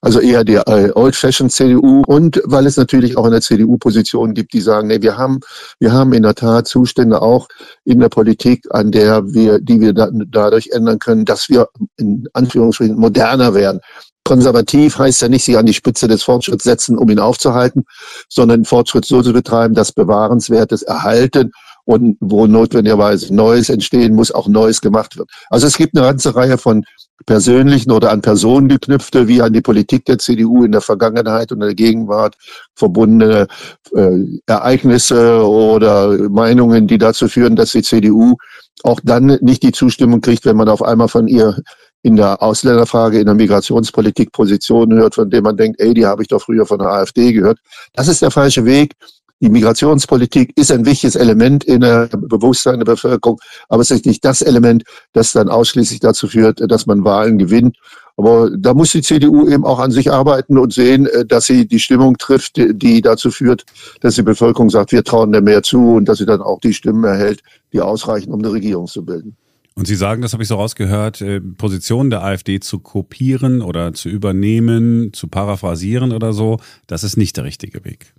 also 0.00 0.20
eher 0.20 0.44
die 0.44 0.54
äh, 0.54 0.92
old-fashioned 0.94 1.52
CDU 1.52 2.02
und 2.06 2.40
weil 2.44 2.66
es 2.66 2.76
natürlich 2.76 3.16
auch 3.16 3.26
in 3.26 3.32
der 3.32 3.40
CDU 3.40 3.78
Positionen 3.78 4.34
gibt, 4.34 4.52
die 4.52 4.60
sagen, 4.60 4.88
nee, 4.88 5.00
wir 5.02 5.16
haben, 5.16 5.40
wir 5.78 5.92
haben 5.92 6.12
in 6.12 6.22
der 6.22 6.34
Tat 6.34 6.68
Zustände 6.68 7.22
auch 7.22 7.48
in 7.84 8.00
der 8.00 8.08
Politik, 8.08 8.66
an 8.70 8.90
der 8.90 9.32
wir, 9.32 9.58
die 9.58 9.80
wir 9.80 9.92
da, 9.92 10.08
dadurch 10.12 10.70
ändern 10.72 10.98
können, 10.98 11.24
dass 11.24 11.48
wir 11.48 11.68
in 11.96 12.26
Anführungsstrichen 12.32 12.96
moderner 12.96 13.54
werden. 13.54 13.80
Konservativ 14.24 14.98
heißt 14.98 15.22
ja 15.22 15.28
nicht, 15.28 15.44
sich 15.44 15.56
an 15.56 15.66
die 15.66 15.74
Spitze 15.74 16.08
des 16.08 16.24
Fortschritts 16.24 16.64
setzen, 16.64 16.98
um 16.98 17.08
ihn 17.08 17.20
aufzuhalten, 17.20 17.84
sondern 18.28 18.64
Fortschritt 18.64 19.04
so 19.04 19.22
zu 19.22 19.32
betreiben, 19.32 19.74
dass 19.74 19.92
Bewahrenswertes 19.92 20.82
erhalten 20.82 21.52
und 21.86 22.18
wo 22.20 22.46
notwendigerweise 22.46 23.34
Neues 23.34 23.70
entstehen 23.70 24.14
muss, 24.14 24.32
auch 24.32 24.48
Neues 24.48 24.80
gemacht 24.80 25.16
wird. 25.16 25.30
Also 25.48 25.66
es 25.66 25.76
gibt 25.76 25.96
eine 25.96 26.06
ganze 26.06 26.34
Reihe 26.34 26.58
von 26.58 26.84
persönlichen 27.26 27.92
oder 27.92 28.10
an 28.10 28.20
Personen 28.20 28.68
geknüpfte, 28.68 29.28
wie 29.28 29.40
an 29.40 29.52
die 29.52 29.60
Politik 29.62 30.04
der 30.04 30.18
CDU 30.18 30.64
in 30.64 30.72
der 30.72 30.80
Vergangenheit 30.80 31.52
und 31.52 31.60
der 31.60 31.74
Gegenwart 31.74 32.36
verbundene 32.74 33.46
äh, 33.94 34.18
Ereignisse 34.46 35.46
oder 35.46 36.28
Meinungen, 36.28 36.88
die 36.88 36.98
dazu 36.98 37.28
führen, 37.28 37.56
dass 37.56 37.72
die 37.72 37.82
CDU 37.82 38.34
auch 38.82 39.00
dann 39.02 39.38
nicht 39.40 39.62
die 39.62 39.72
Zustimmung 39.72 40.20
kriegt, 40.20 40.44
wenn 40.44 40.56
man 40.56 40.68
auf 40.68 40.82
einmal 40.82 41.08
von 41.08 41.28
ihr 41.28 41.56
in 42.02 42.16
der 42.16 42.42
Ausländerfrage, 42.42 43.18
in 43.18 43.26
der 43.26 43.34
Migrationspolitik 43.34 44.32
Positionen 44.32 44.98
hört, 44.98 45.14
von 45.14 45.30
denen 45.30 45.44
man 45.44 45.56
denkt, 45.56 45.80
ey, 45.80 45.94
die 45.94 46.06
habe 46.06 46.22
ich 46.22 46.28
doch 46.28 46.42
früher 46.42 46.66
von 46.66 46.78
der 46.78 46.88
AfD 46.88 47.32
gehört. 47.32 47.58
Das 47.94 48.06
ist 48.06 48.22
der 48.22 48.30
falsche 48.30 48.64
Weg. 48.64 48.92
Die 49.40 49.50
Migrationspolitik 49.50 50.56
ist 50.56 50.72
ein 50.72 50.86
wichtiges 50.86 51.14
Element 51.14 51.62
in 51.64 51.82
der 51.82 52.08
Bewusstsein 52.08 52.78
der 52.78 52.86
Bevölkerung, 52.86 53.38
aber 53.68 53.82
es 53.82 53.90
ist 53.90 54.06
nicht 54.06 54.24
das 54.24 54.40
Element, 54.40 54.82
das 55.12 55.32
dann 55.32 55.50
ausschließlich 55.50 56.00
dazu 56.00 56.26
führt, 56.26 56.60
dass 56.70 56.86
man 56.86 57.04
Wahlen 57.04 57.36
gewinnt. 57.36 57.76
Aber 58.16 58.50
da 58.56 58.72
muss 58.72 58.92
die 58.92 59.02
CDU 59.02 59.46
eben 59.46 59.66
auch 59.66 59.78
an 59.78 59.90
sich 59.90 60.10
arbeiten 60.10 60.56
und 60.56 60.72
sehen, 60.72 61.06
äh, 61.06 61.26
dass 61.26 61.44
sie 61.46 61.68
die 61.68 61.80
Stimmung 61.80 62.16
trifft, 62.16 62.56
die 62.56 63.02
dazu 63.02 63.30
führt, 63.30 63.66
dass 64.00 64.14
die 64.14 64.22
Bevölkerung 64.22 64.70
sagt, 64.70 64.92
wir 64.92 65.04
trauen 65.04 65.32
der 65.32 65.42
mehr 65.42 65.62
zu 65.62 65.96
und 65.96 66.06
dass 66.06 66.16
sie 66.16 66.26
dann 66.26 66.40
auch 66.40 66.60
die 66.60 66.72
Stimmen 66.72 67.04
erhält, 67.04 67.42
die 67.74 67.82
ausreichen, 67.82 68.32
um 68.32 68.38
eine 68.38 68.52
Regierung 68.52 68.86
zu 68.86 69.04
bilden. 69.04 69.36
Und 69.74 69.86
Sie 69.86 69.96
sagen, 69.96 70.22
das 70.22 70.32
habe 70.32 70.42
ich 70.42 70.48
so 70.48 70.54
rausgehört, 70.54 71.20
äh, 71.20 71.42
Positionen 71.42 72.08
der 72.08 72.24
AfD 72.24 72.60
zu 72.60 72.78
kopieren 72.78 73.60
oder 73.60 73.92
zu 73.92 74.08
übernehmen, 74.08 75.12
zu 75.12 75.28
paraphrasieren 75.28 76.12
oder 76.12 76.32
so, 76.32 76.56
das 76.86 77.04
ist 77.04 77.18
nicht 77.18 77.36
der 77.36 77.44
richtige 77.44 77.84
Weg. 77.84 78.14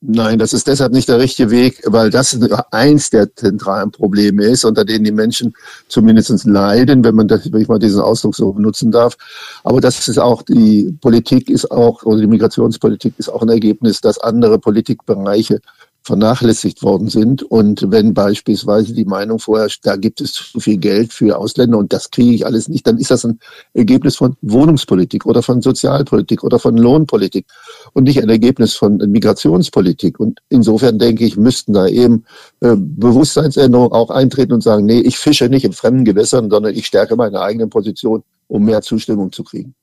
Nein, 0.00 0.38
das 0.38 0.52
ist 0.52 0.68
deshalb 0.68 0.92
nicht 0.92 1.08
der 1.08 1.18
richtige 1.18 1.50
Weg, 1.50 1.82
weil 1.84 2.10
das 2.10 2.38
eins 2.70 3.10
der 3.10 3.34
zentralen 3.34 3.90
Probleme 3.90 4.44
ist, 4.44 4.64
unter 4.64 4.84
denen 4.84 5.04
die 5.04 5.10
Menschen 5.10 5.54
zumindest 5.88 6.44
leiden, 6.44 7.02
wenn 7.02 7.16
man 7.16 7.26
das, 7.26 7.52
wenn 7.52 7.60
ich 7.60 7.66
mal 7.66 7.80
diesen 7.80 8.00
Ausdruck 8.00 8.36
so 8.36 8.52
benutzen 8.52 8.92
darf. 8.92 9.16
Aber 9.64 9.80
das 9.80 10.06
ist 10.06 10.18
auch 10.18 10.42
die 10.42 10.96
Politik 11.00 11.50
ist 11.50 11.68
auch, 11.72 12.04
oder 12.04 12.20
die 12.20 12.28
Migrationspolitik 12.28 13.14
ist 13.18 13.28
auch 13.28 13.42
ein 13.42 13.48
Ergebnis, 13.48 14.00
dass 14.00 14.18
andere 14.18 14.60
Politikbereiche 14.60 15.60
vernachlässigt 16.08 16.82
worden 16.82 17.08
sind. 17.08 17.42
Und 17.42 17.90
wenn 17.90 18.14
beispielsweise 18.14 18.94
die 18.94 19.04
Meinung 19.04 19.38
vorherrscht, 19.38 19.86
da 19.86 19.96
gibt 19.96 20.20
es 20.20 20.32
zu 20.32 20.58
viel 20.58 20.78
Geld 20.78 21.12
für 21.12 21.38
Ausländer 21.38 21.78
und 21.78 21.92
das 21.92 22.10
kriege 22.10 22.34
ich 22.34 22.46
alles 22.46 22.68
nicht, 22.68 22.86
dann 22.86 22.98
ist 22.98 23.10
das 23.10 23.24
ein 23.24 23.38
Ergebnis 23.74 24.16
von 24.16 24.36
Wohnungspolitik 24.40 25.26
oder 25.26 25.42
von 25.42 25.60
Sozialpolitik 25.62 26.42
oder 26.42 26.58
von 26.58 26.76
Lohnpolitik 26.76 27.46
und 27.92 28.04
nicht 28.04 28.20
ein 28.22 28.28
Ergebnis 28.28 28.74
von 28.74 28.96
Migrationspolitik. 28.96 30.18
Und 30.18 30.40
insofern 30.48 30.98
denke 30.98 31.24
ich, 31.24 31.36
müssten 31.36 31.74
da 31.74 31.86
eben 31.86 32.24
äh, 32.60 32.74
Bewusstseinsänderungen 32.76 33.92
auch 33.92 34.10
eintreten 34.10 34.54
und 34.54 34.62
sagen, 34.62 34.86
nee, 34.86 35.00
ich 35.00 35.18
fische 35.18 35.48
nicht 35.48 35.64
in 35.64 35.72
fremden 35.72 36.04
Gewässern, 36.04 36.50
sondern 36.50 36.74
ich 36.74 36.86
stärke 36.86 37.16
meine 37.16 37.40
eigene 37.40 37.68
Position, 37.68 38.22
um 38.48 38.64
mehr 38.64 38.80
Zustimmung 38.80 39.30
zu 39.30 39.44
kriegen. 39.44 39.74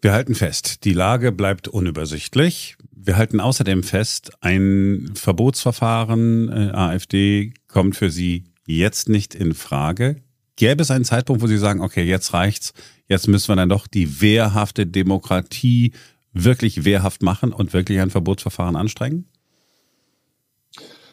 Wir 0.00 0.12
halten 0.12 0.36
fest, 0.36 0.84
die 0.84 0.92
Lage 0.92 1.32
bleibt 1.32 1.66
unübersichtlich. 1.66 2.76
Wir 2.92 3.16
halten 3.16 3.40
außerdem 3.40 3.82
fest, 3.82 4.30
ein 4.40 5.10
Verbotsverfahren 5.14 6.48
äh, 6.50 6.70
AfD 6.72 7.52
kommt 7.66 7.96
für 7.96 8.10
Sie 8.10 8.44
jetzt 8.64 9.08
nicht 9.08 9.34
in 9.34 9.54
Frage. 9.54 10.22
Gäbe 10.54 10.82
es 10.82 10.92
einen 10.92 11.04
Zeitpunkt, 11.04 11.42
wo 11.42 11.48
Sie 11.48 11.58
sagen, 11.58 11.80
okay, 11.80 12.04
jetzt 12.04 12.32
reicht's, 12.32 12.74
jetzt 13.08 13.26
müssen 13.26 13.48
wir 13.48 13.56
dann 13.56 13.68
doch 13.68 13.88
die 13.88 14.20
wehrhafte 14.20 14.86
Demokratie 14.86 15.92
wirklich 16.32 16.84
wehrhaft 16.84 17.22
machen 17.22 17.52
und 17.52 17.72
wirklich 17.72 18.00
ein 18.00 18.10
Verbotsverfahren 18.10 18.76
anstrengen? 18.76 19.26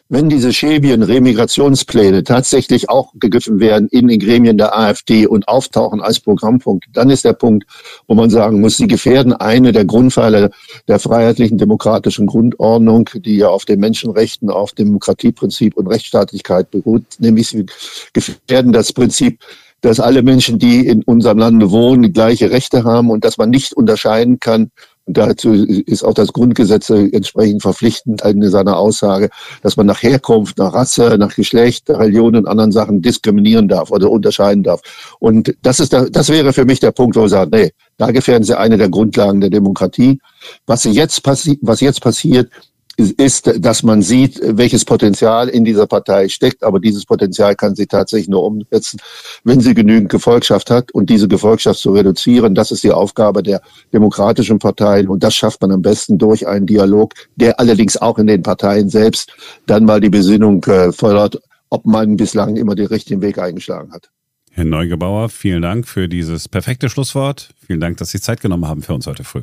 Wenn 0.08 0.28
diese 0.28 0.52
Schäbien 0.52 1.02
Remigrationspläne 1.02 2.22
tatsächlich 2.22 2.88
auch 2.88 3.12
gegriffen 3.14 3.58
werden 3.58 3.88
in 3.88 4.06
den 4.08 4.20
Gremien 4.20 4.56
der 4.56 4.78
AfD 4.78 5.26
und 5.26 5.48
auftauchen 5.48 6.00
als 6.00 6.20
Programmpunkt, 6.20 6.86
dann 6.92 7.10
ist 7.10 7.24
der 7.24 7.32
Punkt, 7.32 7.66
wo 8.06 8.14
man 8.14 8.30
sagen 8.30 8.60
muss, 8.60 8.76
sie 8.76 8.86
gefährden 8.86 9.32
eine 9.32 9.72
der 9.72 9.84
Grundpfeiler 9.84 10.50
der 10.86 10.98
freiheitlichen 11.00 11.58
demokratischen 11.58 12.26
Grundordnung, 12.26 13.10
die 13.14 13.38
ja 13.38 13.48
auf 13.48 13.64
den 13.64 13.80
Menschenrechten, 13.80 14.50
auf 14.50 14.72
Demokratieprinzip 14.72 15.76
und 15.76 15.88
Rechtsstaatlichkeit 15.88 16.70
beruht, 16.70 17.04
nämlich 17.18 17.48
sie 17.48 17.66
gefährden 18.12 18.72
das 18.72 18.92
Prinzip 18.92 19.40
dass 19.82 20.00
alle 20.00 20.22
Menschen, 20.22 20.58
die 20.58 20.86
in 20.86 21.02
unserem 21.02 21.38
Lande 21.38 21.70
wohnen, 21.70 22.12
gleiche 22.12 22.50
Rechte 22.50 22.82
haben 22.82 23.10
und 23.10 23.24
dass 23.24 23.36
man 23.36 23.50
nicht 23.50 23.74
unterscheiden 23.74 24.40
kann, 24.40 24.70
dazu 25.06 25.52
ist 25.52 26.04
auch 26.04 26.14
das 26.14 26.32
Grundgesetz 26.32 26.90
entsprechend 26.90 27.62
verpflichtend 27.62 28.22
in 28.22 28.48
seiner 28.50 28.76
Aussage, 28.76 29.30
dass 29.62 29.76
man 29.76 29.86
nach 29.86 30.02
Herkunft, 30.02 30.58
nach 30.58 30.74
Rasse, 30.74 31.16
nach 31.18 31.34
Geschlecht, 31.34 31.88
Religion 31.88 32.36
und 32.36 32.48
anderen 32.48 32.72
Sachen 32.72 33.02
diskriminieren 33.02 33.68
darf 33.68 33.90
oder 33.90 34.10
unterscheiden 34.10 34.62
darf. 34.62 34.80
Und 35.20 35.54
das 35.62 35.80
ist 35.80 35.92
das 35.92 36.28
wäre 36.28 36.52
für 36.52 36.64
mich 36.64 36.80
der 36.80 36.90
Punkt, 36.90 37.16
wo 37.16 37.22
wir 37.22 37.28
sagen, 37.28 37.50
nee, 37.54 37.72
da 37.96 38.10
gefährden 38.10 38.44
sie 38.44 38.58
eine 38.58 38.76
der 38.76 38.88
Grundlagen 38.88 39.40
der 39.40 39.50
Demokratie. 39.50 40.18
Was 40.66 40.84
jetzt, 40.84 41.22
passi 41.22 41.58
was 41.62 41.80
jetzt 41.80 42.00
passiert, 42.00 42.50
ist, 42.96 43.52
dass 43.58 43.82
man 43.82 44.02
sieht, 44.02 44.40
welches 44.42 44.84
Potenzial 44.84 45.48
in 45.48 45.64
dieser 45.64 45.86
Partei 45.86 46.28
steckt. 46.28 46.62
Aber 46.62 46.80
dieses 46.80 47.04
Potenzial 47.04 47.54
kann 47.54 47.74
sie 47.74 47.86
tatsächlich 47.86 48.28
nur 48.28 48.44
umsetzen, 48.44 48.98
wenn 49.44 49.60
sie 49.60 49.74
genügend 49.74 50.08
Gefolgschaft 50.08 50.70
hat. 50.70 50.92
Und 50.92 51.10
diese 51.10 51.28
Gefolgschaft 51.28 51.80
zu 51.80 51.92
reduzieren, 51.92 52.54
das 52.54 52.70
ist 52.70 52.84
die 52.84 52.92
Aufgabe 52.92 53.42
der 53.42 53.60
demokratischen 53.92 54.58
Parteien. 54.58 55.08
Und 55.08 55.22
das 55.22 55.34
schafft 55.34 55.60
man 55.60 55.72
am 55.72 55.82
besten 55.82 56.18
durch 56.18 56.46
einen 56.46 56.66
Dialog, 56.66 57.12
der 57.36 57.60
allerdings 57.60 57.96
auch 57.96 58.18
in 58.18 58.26
den 58.26 58.42
Parteien 58.42 58.88
selbst 58.88 59.32
dann 59.66 59.84
mal 59.84 60.00
die 60.00 60.10
Besinnung 60.10 60.64
äh, 60.64 60.92
fördert, 60.92 61.40
ob 61.68 61.84
man 61.84 62.16
bislang 62.16 62.56
immer 62.56 62.74
den 62.74 62.86
richtigen 62.86 63.20
Weg 63.20 63.38
eingeschlagen 63.38 63.92
hat. 63.92 64.08
Herr 64.52 64.64
Neugebauer, 64.64 65.28
vielen 65.28 65.60
Dank 65.60 65.86
für 65.86 66.08
dieses 66.08 66.48
perfekte 66.48 66.88
Schlusswort. 66.88 67.50
Vielen 67.66 67.80
Dank, 67.80 67.98
dass 67.98 68.10
Sie 68.10 68.20
Zeit 68.20 68.40
genommen 68.40 68.66
haben 68.66 68.82
für 68.82 68.94
uns 68.94 69.06
heute 69.06 69.22
früh. 69.22 69.42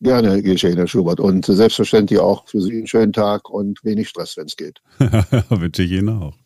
Gerne 0.00 0.42
geschehen, 0.42 0.76
Herr 0.76 0.86
Schubert. 0.86 1.20
Und 1.20 1.46
selbstverständlich 1.46 2.20
auch 2.20 2.46
für 2.46 2.60
Sie 2.60 2.72
einen 2.72 2.86
schönen 2.86 3.12
Tag 3.12 3.48
und 3.48 3.82
wenig 3.82 4.08
Stress, 4.08 4.36
wenn 4.36 4.46
es 4.46 4.56
geht. 4.56 4.80
Wünsche 5.48 5.82
ich 5.82 5.92
Ihnen 5.92 6.10
auch. 6.10 6.36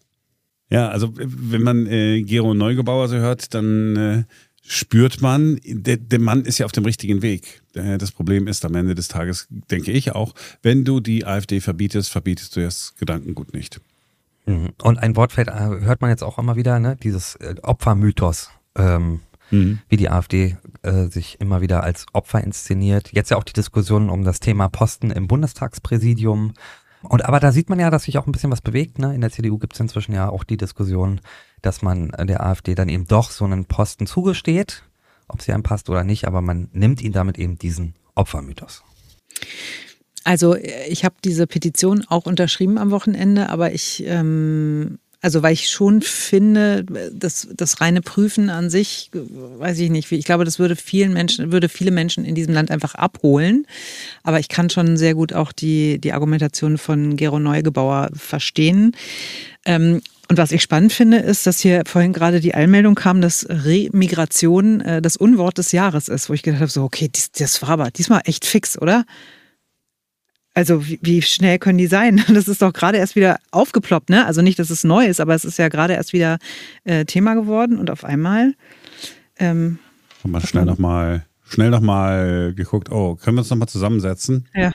Ja, 0.71 0.89
also 0.89 1.11
wenn 1.17 1.63
man 1.63 1.87
äh, 1.87 2.23
Gero 2.23 2.55
Neugebauer 2.55 3.09
so 3.09 3.17
hört, 3.17 3.55
dann 3.55 3.97
äh, 3.97 4.25
spürt 4.63 5.21
man, 5.21 5.59
der, 5.65 5.97
der 5.97 6.21
Mann 6.21 6.45
ist 6.45 6.59
ja 6.59 6.67
auf 6.67 6.73
dem 6.73 6.85
richtigen 6.85 7.23
Weg. 7.23 7.63
Das 7.73 8.13
Problem 8.13 8.47
ist 8.47 8.65
am 8.65 8.77
Ende 8.77 8.95
des 8.95 9.09
Tages, 9.09 9.49
denke 9.51 9.91
ich 9.91 10.13
auch, 10.13 10.33
wenn 10.63 10.85
du 10.85 11.01
die 11.01 11.27
AfD 11.27 11.61
verbietest, 11.61 12.11
verbietest 12.11 12.55
du 12.55 12.61
das 12.61 12.95
Gedankengut 12.97 13.53
nicht. 13.53 13.81
Mhm. 14.47 14.71
Und 14.83 14.99
ein 14.99 15.17
Wortfeld 15.17 15.49
äh, 15.49 15.53
hört 15.53 16.01
man 16.01 16.11
jetzt 16.11 16.23
auch 16.23 16.39
immer 16.39 16.55
wieder, 16.55 16.79
ne? 16.79 16.97
dieses 17.03 17.35
äh, 17.37 17.57
Opfermythos. 17.63 18.51
Ähm, 18.77 19.21
mhm. 19.51 19.81
wie 19.89 19.97
die 19.97 20.11
AfD 20.11 20.57
äh, 20.83 21.07
sich 21.07 21.41
immer 21.41 21.61
wieder 21.61 21.83
als 21.83 22.07
Opfer 22.13 22.43
inszeniert. 22.43 23.11
Jetzt 23.13 23.31
ja 23.31 23.37
auch 23.37 23.45
die 23.45 23.53
Diskussion 23.53 24.11
um 24.11 24.25
das 24.25 24.41
Thema 24.41 24.69
Posten 24.69 25.11
im 25.11 25.29
Bundestagspräsidium. 25.29 26.55
Und 27.03 27.25
aber 27.25 27.41
da 27.41 27.53
sieht 27.53 27.71
man 27.71 27.81
ja, 27.81 27.91
dass 27.91 28.05
sich 28.05 28.19
auch 28.19 28.27
ein 28.27 28.33
bisschen 28.33 28.51
was 28.51 28.61
bewegt. 28.61 28.99
Ne? 28.99 29.15
In 29.15 29.21
der 29.21 29.31
CDU 29.31 29.59
gibt 29.59 29.75
es 29.75 29.81
inzwischen 29.81 30.13
ja 30.13 30.29
auch 30.29 30.45
die 30.45 30.57
Diskussion, 30.57 31.21
dass 31.63 31.83
man 31.83 32.11
der 32.11 32.45
AfD 32.45 32.75
dann 32.75 32.89
eben 32.89 33.07
doch 33.07 33.31
so 33.31 33.45
einen 33.45 33.65
Posten 33.65 34.07
zugesteht, 34.07 34.83
ob 35.29 35.43
sie 35.43 35.53
einem 35.53 35.63
passt 35.63 35.89
oder 35.89 36.05
nicht, 36.05 36.27
aber 36.27 36.43
man 36.43 36.69
nimmt 36.73 37.01
ihn 37.03 37.13
damit 37.13 37.39
eben 37.39 37.59
diesen 37.59 37.95
Opfermythos. 38.15 38.83
Also 40.25 40.55
ich 40.55 41.05
habe 41.05 41.15
diese 41.25 41.47
Petition 41.47 42.05
auch 42.09 42.27
unterschrieben 42.27 42.79
am 42.79 42.91
Wochenende, 42.91 43.49
aber 43.49 43.73
ich 43.73 44.05
ähm, 44.07 44.99
also 45.21 45.43
weil 45.43 45.53
ich 45.53 45.69
schon 45.69 46.01
finde, 46.01 46.85
das, 47.13 47.49
das 47.55 47.81
reine 47.81 48.01
Prüfen 48.01 48.49
an 48.49 48.71
sich, 48.71 49.11
weiß 49.13 49.79
ich 49.79 49.91
nicht, 49.91 50.11
ich 50.13 50.25
glaube, 50.25 50.45
das 50.45 50.59
würde 50.59 50.77
vielen 50.77 51.13
Menschen, 51.13 51.53
würde 51.53 51.69
viele 51.69 51.91
Menschen 51.91 52.25
in 52.25 52.35
diesem 52.35 52.55
Land 52.55 52.71
einfach 52.71 52.95
abholen. 52.95 53.67
Aber 54.23 54.41
ich 54.41 54.49
kann 54.49 54.71
schon 54.71 54.97
sehr 54.97 55.15
gut 55.15 55.33
auch 55.33 55.53
die, 55.53 56.01
die 56.01 56.13
Argumentation 56.13 56.79
von 56.79 57.17
Gero 57.17 57.39
Neugebauer 57.39 58.09
verstehen. 58.15 58.97
Ähm, 59.67 60.01
und 60.31 60.39
was 60.39 60.53
ich 60.53 60.63
spannend 60.63 60.93
finde, 60.93 61.19
ist, 61.19 61.47
dass 61.47 61.59
hier 61.59 61.83
vorhin 61.87 62.13
gerade 62.13 62.41
die 62.41 62.55
Allmeldung 62.55 62.95
kam, 62.95 63.21
dass 63.21 63.47
Remigration 63.49 64.81
äh, 64.81 65.03
das 65.03 65.17
Unwort 65.17 65.59
des 65.59 65.73
Jahres 65.73 66.09
ist, 66.09 66.31
wo 66.31 66.35
ich 66.35 66.43
gedacht 66.43 66.61
habe, 66.61 66.71
so, 66.71 66.85
okay, 66.85 67.11
dies, 67.15 67.33
das 67.33 67.61
war 67.63 67.71
aber 67.71 67.91
diesmal 67.91 68.23
echt 68.25 68.47
fix, 68.47 68.81
oder? 68.81 69.05
Also 70.53 70.87
wie, 70.87 70.99
wie, 71.03 71.23
schnell 71.23 71.59
können 71.59 71.79
die 71.79 71.87
sein? 71.87 72.25
Das 72.29 72.49
ist 72.49 72.63
doch 72.63 72.73
gerade 72.73 72.99
erst 72.99 73.17
wieder 73.17 73.39
aufgeploppt, 73.51 74.11
ne? 74.11 74.27
Also 74.27 74.43
nicht, 74.43 74.59
dass 74.59 74.71
es 74.71 74.85
neu 74.85 75.07
ist, 75.07 75.21
aber 75.21 75.35
es 75.35 75.45
ist 75.45 75.59
ja 75.59 75.69
gerade 75.69 75.95
erst 75.95 76.13
wieder 76.13 76.39
äh, 76.85 77.05
Thema 77.05 77.35
geworden 77.35 77.79
und 77.79 77.91
auf 77.91 78.05
einmal. 78.05 78.55
Ähm, 79.39 79.79
Haben 80.23 80.33
wir 80.33 80.41
schnell 80.41 80.65
nochmal 80.65 81.25
schnell 81.51 81.71
noch 81.71 81.81
mal 81.81 82.55
geguckt, 82.55 82.91
oh, 82.91 83.17
können 83.17 83.37
wir 83.37 83.41
uns 83.41 83.51
nochmal 83.51 83.69
zusammensetzen? 83.69 84.49
Ja, 84.55 84.73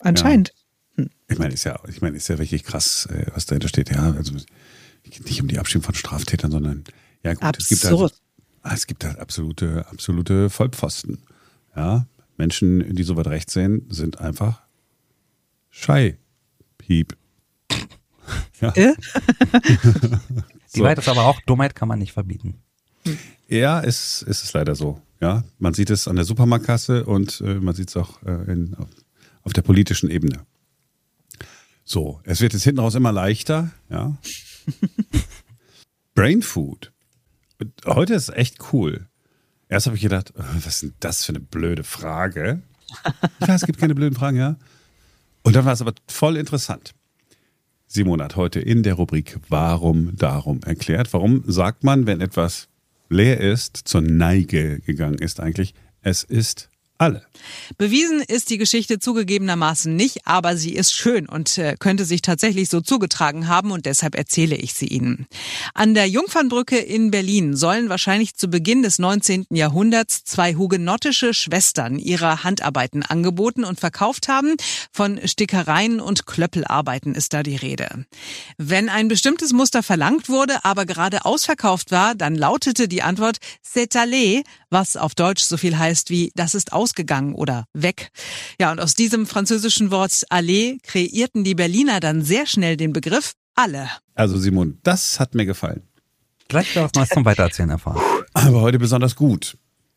anscheinend. 0.00 0.52
Ja. 0.96 1.04
Ich 1.28 1.38
meine, 1.38 1.54
ist 1.54 1.64
ja, 1.64 1.80
ich 1.88 2.02
meine, 2.02 2.16
ist 2.16 2.28
ja 2.28 2.36
richtig 2.36 2.64
krass, 2.64 3.06
äh, 3.06 3.26
was 3.34 3.46
dahinter 3.46 3.68
steht. 3.68 3.90
Ja, 3.90 4.12
also 4.12 4.34
nicht 5.04 5.40
um 5.40 5.48
die 5.48 5.58
Abschiebung 5.58 5.84
von 5.84 5.94
Straftätern, 5.94 6.50
sondern 6.50 6.84
ja 7.22 7.34
gut, 7.34 7.42
Absurd. 7.42 7.58
es 7.60 7.68
gibt 7.68 7.84
halt, 7.84 8.12
es 8.74 8.86
gibt 8.86 9.04
halt 9.04 9.18
absolute, 9.18 9.86
absolute 9.88 10.50
Vollpfosten. 10.50 11.18
Ja, 11.74 12.06
Menschen, 12.36 12.94
die 12.94 13.02
so 13.02 13.16
weit 13.16 13.28
rechts 13.28 13.54
sehen, 13.54 13.86
sind 13.88 14.20
einfach 14.20 14.61
Schei. 15.74 16.18
Piep. 16.76 17.16
ja. 18.60 18.72
Äh? 18.76 18.94
Die 20.74 20.78
so. 20.78 20.84
Wahrheit 20.84 20.98
ist 20.98 21.08
aber 21.08 21.24
auch, 21.24 21.40
Dummheit 21.40 21.74
kann 21.74 21.88
man 21.88 21.98
nicht 21.98 22.12
verbieten. 22.12 22.62
Ja, 23.48 23.80
ist, 23.80 24.22
ist 24.22 24.44
es 24.44 24.52
leider 24.52 24.74
so. 24.74 25.00
Ja, 25.20 25.44
man 25.58 25.74
sieht 25.74 25.90
es 25.90 26.06
an 26.06 26.16
der 26.16 26.24
Supermarktkasse 26.24 27.04
und 27.04 27.40
äh, 27.40 27.54
man 27.54 27.74
sieht 27.74 27.88
es 27.88 27.96
auch 27.96 28.22
äh, 28.22 28.52
in, 28.52 28.74
auf, 28.74 28.88
auf, 29.44 29.52
der 29.52 29.62
politischen 29.62 30.10
Ebene. 30.10 30.44
So, 31.84 32.20
es 32.24 32.40
wird 32.40 32.52
jetzt 32.52 32.64
hinten 32.64 32.80
raus 32.80 32.94
immer 32.94 33.12
leichter. 33.12 33.70
Ja. 33.88 34.16
Brain 36.14 36.42
Food. 36.42 36.92
Heute 37.86 38.14
ist 38.14 38.28
echt 38.28 38.58
cool. 38.72 39.08
Erst 39.68 39.86
habe 39.86 39.96
ich 39.96 40.02
gedacht, 40.02 40.30
äh, 40.36 40.42
was 40.54 40.66
ist 40.66 40.82
denn 40.82 40.94
das 41.00 41.24
für 41.24 41.30
eine 41.30 41.40
blöde 41.40 41.82
Frage? 41.82 42.62
Ja, 43.40 43.54
es 43.54 43.62
gibt 43.62 43.78
keine 43.78 43.94
blöden 43.94 44.14
Fragen, 44.14 44.36
ja. 44.36 44.56
Und 45.42 45.56
dann 45.56 45.64
war 45.64 45.72
es 45.72 45.80
aber 45.80 45.94
voll 46.08 46.36
interessant. 46.36 46.94
Simon 47.86 48.22
hat 48.22 48.36
heute 48.36 48.60
in 48.60 48.82
der 48.82 48.94
Rubrik 48.94 49.38
Warum 49.48 50.16
darum 50.16 50.60
erklärt. 50.62 51.12
Warum 51.12 51.44
sagt 51.46 51.84
man, 51.84 52.06
wenn 52.06 52.20
etwas 52.20 52.68
leer 53.10 53.38
ist, 53.40 53.76
zur 53.76 54.00
Neige 54.00 54.80
gegangen 54.80 55.18
ist 55.18 55.40
eigentlich. 55.40 55.74
Es 56.00 56.22
ist 56.22 56.70
alle. 57.02 57.26
Bewiesen 57.76 58.20
ist 58.20 58.50
die 58.50 58.58
Geschichte 58.58 59.00
zugegebenermaßen 59.00 59.94
nicht, 59.94 60.26
aber 60.26 60.56
sie 60.56 60.74
ist 60.74 60.92
schön 60.92 61.28
und 61.28 61.58
äh, 61.58 61.74
könnte 61.78 62.04
sich 62.04 62.22
tatsächlich 62.22 62.68
so 62.68 62.80
zugetragen 62.80 63.48
haben 63.48 63.72
und 63.72 63.86
deshalb 63.86 64.14
erzähle 64.14 64.54
ich 64.54 64.74
sie 64.74 64.86
Ihnen. 64.86 65.26
An 65.74 65.94
der 65.94 66.08
Jungfernbrücke 66.08 66.78
in 66.78 67.10
Berlin 67.10 67.56
sollen 67.56 67.88
wahrscheinlich 67.88 68.36
zu 68.36 68.48
Beginn 68.48 68.82
des 68.82 69.00
19. 69.00 69.46
Jahrhunderts 69.50 70.22
zwei 70.22 70.54
hugenottische 70.54 71.34
Schwestern 71.34 71.98
ihre 71.98 72.44
Handarbeiten 72.44 73.02
angeboten 73.02 73.64
und 73.64 73.80
verkauft 73.80 74.28
haben. 74.28 74.54
Von 74.92 75.20
Stickereien 75.26 76.00
und 76.00 76.26
Klöppelarbeiten 76.26 77.16
ist 77.16 77.32
da 77.32 77.42
die 77.42 77.56
Rede. 77.56 78.06
Wenn 78.58 78.88
ein 78.88 79.08
bestimmtes 79.08 79.52
Muster 79.52 79.82
verlangt 79.82 80.28
wurde, 80.28 80.64
aber 80.64 80.86
gerade 80.86 81.24
ausverkauft 81.24 81.90
war, 81.90 82.14
dann 82.14 82.36
lautete 82.36 82.86
die 82.86 83.02
Antwort 83.02 83.38
C'est 83.66 83.96
allé, 83.96 84.44
was 84.70 84.96
auf 84.96 85.16
Deutsch 85.16 85.42
so 85.42 85.56
viel 85.56 85.76
heißt 85.76 86.10
wie 86.10 86.30
das 86.34 86.54
ist 86.54 86.72
aus 86.72 86.91
ausgegangen 86.92 87.34
oder 87.34 87.66
weg. 87.72 88.10
Ja, 88.60 88.70
und 88.70 88.80
aus 88.80 88.94
diesem 88.94 89.26
französischen 89.26 89.90
Wort 89.90 90.24
aller 90.28 90.76
kreierten 90.82 91.42
die 91.42 91.54
Berliner 91.54 92.00
dann 92.00 92.22
sehr 92.22 92.46
schnell 92.46 92.76
den 92.76 92.92
Begriff 92.92 93.32
alle. 93.54 93.88
Also 94.14 94.38
Simon, 94.38 94.78
das 94.82 95.18
hat 95.18 95.34
mir 95.34 95.46
gefallen. 95.46 95.82
Gleich 96.48 96.70
wieder 96.70 96.84
was 96.84 96.92
Neues 96.94 97.08
zum 97.08 97.24
Weitererzählen 97.24 97.70
erfahren. 97.70 98.00
Aber 98.34 98.60
heute 98.60 98.78
besonders 98.78 99.16
gut. 99.16 99.56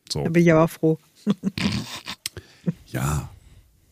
So. 0.10 0.24
Da 0.24 0.30
bin 0.30 0.44
ich 0.44 0.52
aber 0.54 0.68
froh. 0.70 0.98
ja. 2.88 3.30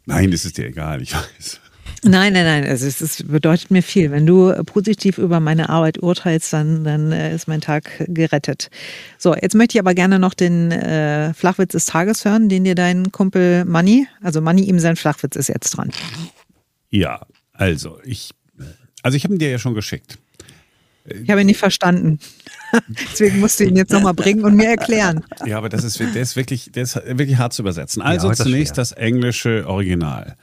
Nein, 0.05 0.31
das 0.31 0.45
ist 0.45 0.57
dir 0.57 0.67
egal, 0.67 1.01
ich 1.01 1.13
weiß. 1.13 1.59
Nein, 2.03 2.33
nein, 2.33 2.45
nein. 2.45 2.65
Also 2.65 2.85
es, 2.85 3.01
es 3.01 3.23
bedeutet 3.23 3.71
mir 3.71 3.81
viel. 3.81 4.11
Wenn 4.11 4.25
du 4.25 4.53
positiv 4.65 5.17
über 5.17 5.39
meine 5.39 5.69
Arbeit 5.69 6.01
urteilst, 6.01 6.51
dann, 6.51 6.83
dann 6.83 7.11
äh, 7.11 7.33
ist 7.33 7.47
mein 7.47 7.61
Tag 7.61 8.03
gerettet. 8.07 8.69
So, 9.17 9.35
jetzt 9.35 9.55
möchte 9.55 9.77
ich 9.77 9.79
aber 9.79 9.93
gerne 9.93 10.19
noch 10.19 10.33
den 10.33 10.71
äh, 10.71 11.33
Flachwitz 11.33 11.71
des 11.71 11.85
Tages 11.85 12.25
hören, 12.25 12.49
den 12.49 12.63
dir 12.63 12.75
dein 12.75 13.11
Kumpel 13.11 13.65
Manni, 13.65 14.07
also 14.21 14.41
Manni 14.41 14.63
ihm 14.63 14.79
sein 14.79 14.95
Flachwitz 14.95 15.35
ist 15.35 15.47
jetzt 15.47 15.71
dran. 15.71 15.91
Ja, 16.89 17.25
also 17.53 17.99
ich, 18.03 18.31
also 19.01 19.15
ich 19.15 19.23
habe 19.23 19.35
ihn 19.35 19.39
dir 19.39 19.49
ja 19.49 19.59
schon 19.59 19.73
geschickt. 19.73 20.17
Ich 21.05 21.29
habe 21.29 21.41
ihn 21.41 21.47
nicht 21.47 21.59
verstanden. 21.59 22.19
Deswegen 22.87 23.39
musst 23.39 23.59
du 23.59 23.65
ihn 23.65 23.75
jetzt 23.75 23.91
nochmal 23.91 24.13
bringen 24.13 24.43
und 24.45 24.55
mir 24.55 24.69
erklären. 24.69 25.23
Ja, 25.45 25.57
aber 25.57 25.69
das 25.69 25.83
ist, 25.83 25.99
der 25.99 26.15
ist 26.15 26.35
wirklich, 26.35 26.71
der 26.71 26.83
ist 26.83 26.95
wirklich 26.95 27.37
hart 27.37 27.53
zu 27.53 27.61
übersetzen. 27.61 28.01
Also 28.01 28.29
ja, 28.29 28.33
zunächst 28.33 28.77
das 28.77 28.93
englische 28.93 29.67
Original. 29.67 30.35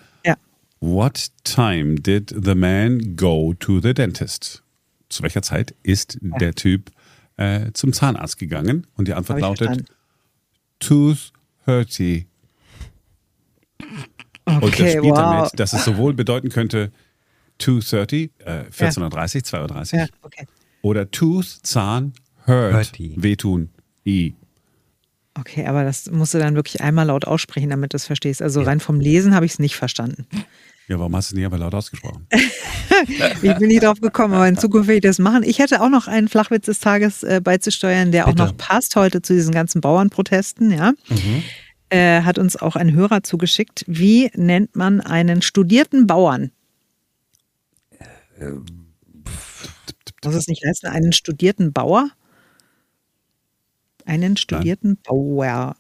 What 0.81 1.31
time 1.45 1.97
did 1.97 2.35
the 2.45 2.55
man 2.55 3.14
go 3.16 3.55
to 3.55 3.81
the 3.81 3.93
dentist? 3.93 4.62
Zu 5.11 5.23
welcher 5.23 5.43
Zeit 5.43 5.75
ist 5.83 6.19
ja. 6.23 6.38
der 6.38 6.55
Typ 6.55 6.90
äh, 7.37 7.73
zum 7.73 7.93
Zahnarzt 7.93 8.38
gegangen? 8.38 8.87
Und 8.97 9.07
die 9.07 9.14
Antwort 9.14 9.40
lautet 9.40 9.85
Tooth 10.79 11.33
hurty. 11.66 12.27
Okay, 14.47 14.64
und 14.64 14.81
das 14.81 14.90
spielt 14.90 15.05
wow. 15.05 15.19
damit, 15.19 15.61
dass 15.61 15.73
es 15.75 15.85
sowohl 15.85 16.14
bedeuten 16.14 16.49
könnte 16.49 16.90
2.30, 17.61 18.31
äh, 18.45 18.64
14.30 18.71 19.01
Uhr, 19.01 19.66
2.30 19.66 19.93
Uhr. 19.93 19.99
Ja, 20.01 20.07
okay. 20.23 20.47
Oder 20.83 21.11
Tooth, 21.11 21.61
Zahn, 21.62 22.14
hurt, 22.47 22.75
Hurty. 22.75 23.14
wehtun, 23.19 23.69
i. 24.07 24.35
Okay, 25.35 25.66
aber 25.66 25.85
das 25.85 26.11
musst 26.11 26.35
du 26.35 26.38
dann 26.38 26.55
wirklich 26.55 26.81
einmal 26.81 27.07
laut 27.07 27.27
aussprechen, 27.27 27.71
damit 27.71 27.93
du 27.93 27.97
es 27.97 28.07
verstehst. 28.07 28.43
Also 28.43 28.62
rein 28.62 28.81
vom 28.81 28.99
Lesen 28.99 29.35
habe 29.35 29.47
ich 29.47 29.53
es 29.53 29.59
nicht 29.59 29.77
verstanden. 29.77 30.27
Ja, 30.90 30.98
warum 30.98 31.14
hast 31.14 31.31
du 31.31 31.35
es 31.35 31.37
nicht 31.37 31.46
aber 31.46 31.57
laut 31.57 31.72
ausgesprochen? 31.72 32.26
ich 33.42 33.55
bin 33.59 33.68
nicht 33.68 33.85
drauf 33.85 34.00
gekommen, 34.00 34.35
aber 34.35 34.48
in 34.48 34.59
Zukunft 34.59 34.88
will 34.88 34.96
ich 34.96 35.03
das 35.03 35.20
machen. 35.20 35.44
Ich 35.44 35.61
hätte 35.61 35.83
auch 35.83 35.88
noch 35.88 36.09
einen 36.09 36.26
Flachwitz 36.26 36.66
des 36.66 36.81
Tages 36.81 37.22
äh, 37.22 37.40
beizusteuern, 37.40 38.11
der 38.11 38.24
Bitte. 38.24 38.42
auch 38.42 38.46
noch 38.48 38.57
passt 38.57 38.96
heute 38.96 39.22
zu 39.22 39.33
diesen 39.33 39.55
ganzen 39.55 39.81
Bauernprotesten. 39.81 40.72
Ja. 40.72 40.90
Mhm. 41.09 41.44
Äh, 41.90 42.22
hat 42.22 42.38
uns 42.38 42.57
auch 42.57 42.74
ein 42.74 42.92
Hörer 42.92 43.22
zugeschickt. 43.22 43.85
Wie 43.87 44.33
nennt 44.35 44.74
man 44.74 45.00
einen 45.00 45.42
studierten 45.42 46.09
Bauern? 46.09 46.50
Muss 50.24 50.35
es 50.35 50.48
nicht 50.48 50.64
heißen, 50.66 50.88
einen 50.88 51.12
studierten 51.12 51.72
Bauer? 51.72 52.11
Einen 54.07 54.37
studierten 54.37 54.94
Nein. 54.94 55.03
Bauer. 55.05 55.76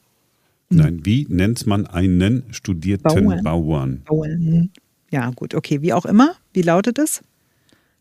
Nein, 0.68 1.04
wie 1.04 1.26
nennt 1.28 1.66
man 1.66 1.88
einen 1.88 2.44
studierten 2.52 3.02
Bauern? 3.02 3.42
Bauern? 3.42 4.02
Bauern. 4.04 4.70
Ja, 5.10 5.30
gut, 5.30 5.54
okay. 5.54 5.82
Wie 5.82 5.92
auch 5.92 6.06
immer. 6.06 6.36
Wie 6.52 6.62
lautet 6.62 6.98
es? 6.98 7.22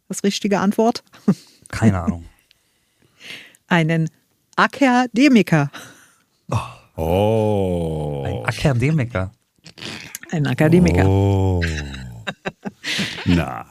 Das 0.08 0.24
richtige 0.24 0.60
Antwort? 0.60 1.04
Keine 1.70 2.02
Ahnung. 2.02 2.26
Einen 3.68 4.10
Akademiker. 4.56 5.70
Oh. 6.96 8.24
Ein 8.26 8.46
Akademiker. 8.46 9.32
Ein 10.32 10.48
Akademiker. 10.48 11.08
Oh. 11.08 11.64
Na, 13.26 13.66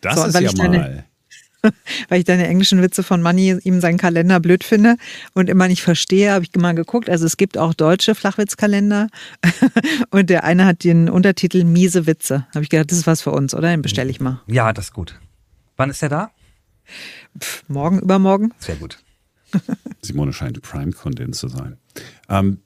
das 0.00 0.16
so, 0.16 0.24
ist 0.26 0.40
ja 0.40 0.52
mal. 0.52 0.70
Deine, 0.70 1.04
weil 2.08 2.18
ich 2.18 2.24
deine 2.24 2.46
englischen 2.46 2.82
Witze 2.82 3.02
von 3.02 3.22
Manni 3.22 3.58
ihm 3.62 3.80
seinen 3.80 3.98
Kalender 3.98 4.40
blöd 4.40 4.64
finde 4.64 4.96
und 5.34 5.48
immer 5.48 5.68
nicht 5.68 5.82
verstehe, 5.82 6.32
habe 6.32 6.44
ich 6.44 6.54
mal 6.60 6.74
geguckt. 6.74 7.10
Also 7.10 7.26
es 7.26 7.36
gibt 7.36 7.58
auch 7.58 7.74
deutsche 7.74 8.14
Flachwitzkalender 8.14 9.08
und 10.10 10.30
der 10.30 10.44
eine 10.44 10.66
hat 10.66 10.84
den 10.84 11.08
Untertitel 11.08 11.64
Miese 11.64 12.06
Witze. 12.06 12.46
Habe 12.54 12.62
ich 12.62 12.70
gedacht, 12.70 12.90
das 12.90 12.98
ist 12.98 13.06
was 13.06 13.22
für 13.22 13.32
uns, 13.32 13.54
oder? 13.54 13.70
Den 13.70 13.82
bestelle 13.82 14.10
ich 14.10 14.20
mal. 14.20 14.40
Ja, 14.46 14.72
das 14.72 14.86
ist 14.86 14.92
gut. 14.92 15.18
Wann 15.76 15.90
ist 15.90 16.02
der 16.02 16.08
da? 16.08 16.30
Pff, 17.38 17.64
morgen, 17.68 18.00
übermorgen. 18.00 18.52
Sehr 18.58 18.76
gut. 18.76 18.98
Simone 20.02 20.32
scheint 20.32 20.60
Prime-Kundin 20.62 21.32
zu 21.32 21.48
sein. 21.48 21.76
Ähm, 22.28 22.58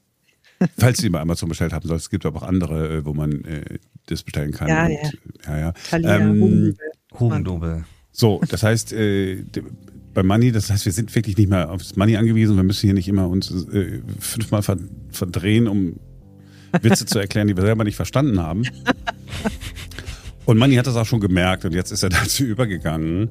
falls 0.79 0.99
Sie 0.99 1.11
mal 1.11 1.21
Amazon 1.21 1.49
bestellt 1.49 1.73
haben 1.73 1.87
sollten, 1.87 2.01
es 2.01 2.11
gibt 2.11 2.27
aber 2.27 2.43
auch 2.43 2.47
andere, 2.49 2.97
äh, 2.97 3.05
wo 3.05 3.15
man 3.15 3.45
äh, 3.45 3.79
das 4.07 4.23
bestellen 4.23 4.53
kann. 4.53 4.69
Ja, 4.69 4.87
und, 4.87 4.93
ja. 4.93 5.11
ja, 5.47 5.59
ja. 5.59 5.73
Thalia, 5.73 6.19
ähm, 6.19 6.77
Hugendubel. 7.19 7.85
So, 8.17 8.41
das 8.49 8.63
heißt, 8.63 8.93
äh, 8.93 9.45
bei 10.15 10.23
Money, 10.23 10.53
das 10.53 10.71
heißt, 10.71 10.87
wir 10.87 10.93
sind 10.93 11.13
wirklich 11.17 11.37
nicht 11.37 11.51
mehr 11.51 11.69
aufs 11.69 11.97
Money 11.97 12.17
angewiesen. 12.17 12.55
Wir 12.55 12.63
müssen 12.63 12.87
hier 12.87 12.95
nicht 12.95 13.09
immer 13.09 13.29
uns 13.29 13.51
äh, 13.51 14.01
fünfmal 14.21 14.63
verdrehen, 15.11 15.67
um 15.67 15.97
Witze 16.81 17.07
zu 17.07 17.19
erklären, 17.19 17.49
die 17.49 17.57
wir 17.57 17.65
selber 17.65 17.83
nicht 17.83 17.97
verstanden 17.97 18.41
haben. 18.41 18.63
Und 20.47 20.59
Money 20.59 20.77
hat 20.77 20.87
das 20.87 20.95
auch 20.95 21.07
schon 21.07 21.21
gemerkt 21.21 21.65
und 21.65 21.73
jetzt 21.73 21.91
ist 21.91 22.05
er 22.05 22.09
dazu 22.11 22.45
übergegangen. 22.45 23.31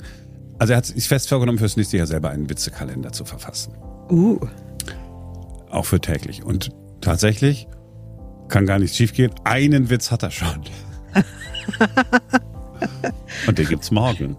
Also 0.60 0.74
er 0.74 0.78
hat 0.78 0.86
sich 0.86 1.08
fest 1.08 1.30
vorgenommen, 1.30 1.60
fürs 1.60 1.78
nächste 1.78 1.98
Jahr 1.98 2.08
selber 2.08 2.30
einen 2.30 2.50
Witzekalender 2.50 3.14
zu 3.14 3.24
verfassen. 3.24 3.74
Uh. 4.10 4.38
Auch 5.70 5.86
für 5.86 6.02
täglich. 6.02 6.44
Und 6.44 6.72
tatsächlich 7.00 7.68
kann 8.50 8.66
gar 8.66 8.80
nichts 8.80 8.98
schiefgehen. 8.98 9.32
Einen 9.46 9.90
Witz 9.90 10.12
hat 10.12 10.24
er 10.24 10.32
schon. 10.32 10.62
und 13.48 13.58
den 13.58 13.68
gibt's 13.68 13.90
morgen. 13.90 14.36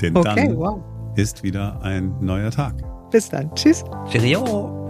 Denn 0.00 0.16
okay, 0.16 0.48
dann 0.48 0.56
wow. 0.56 0.80
ist 1.16 1.42
wieder 1.42 1.80
ein 1.82 2.14
neuer 2.20 2.50
Tag. 2.50 2.74
Bis 3.10 3.28
dann. 3.28 3.54
Tschüss. 3.54 3.84
Cheerio. 4.10 4.85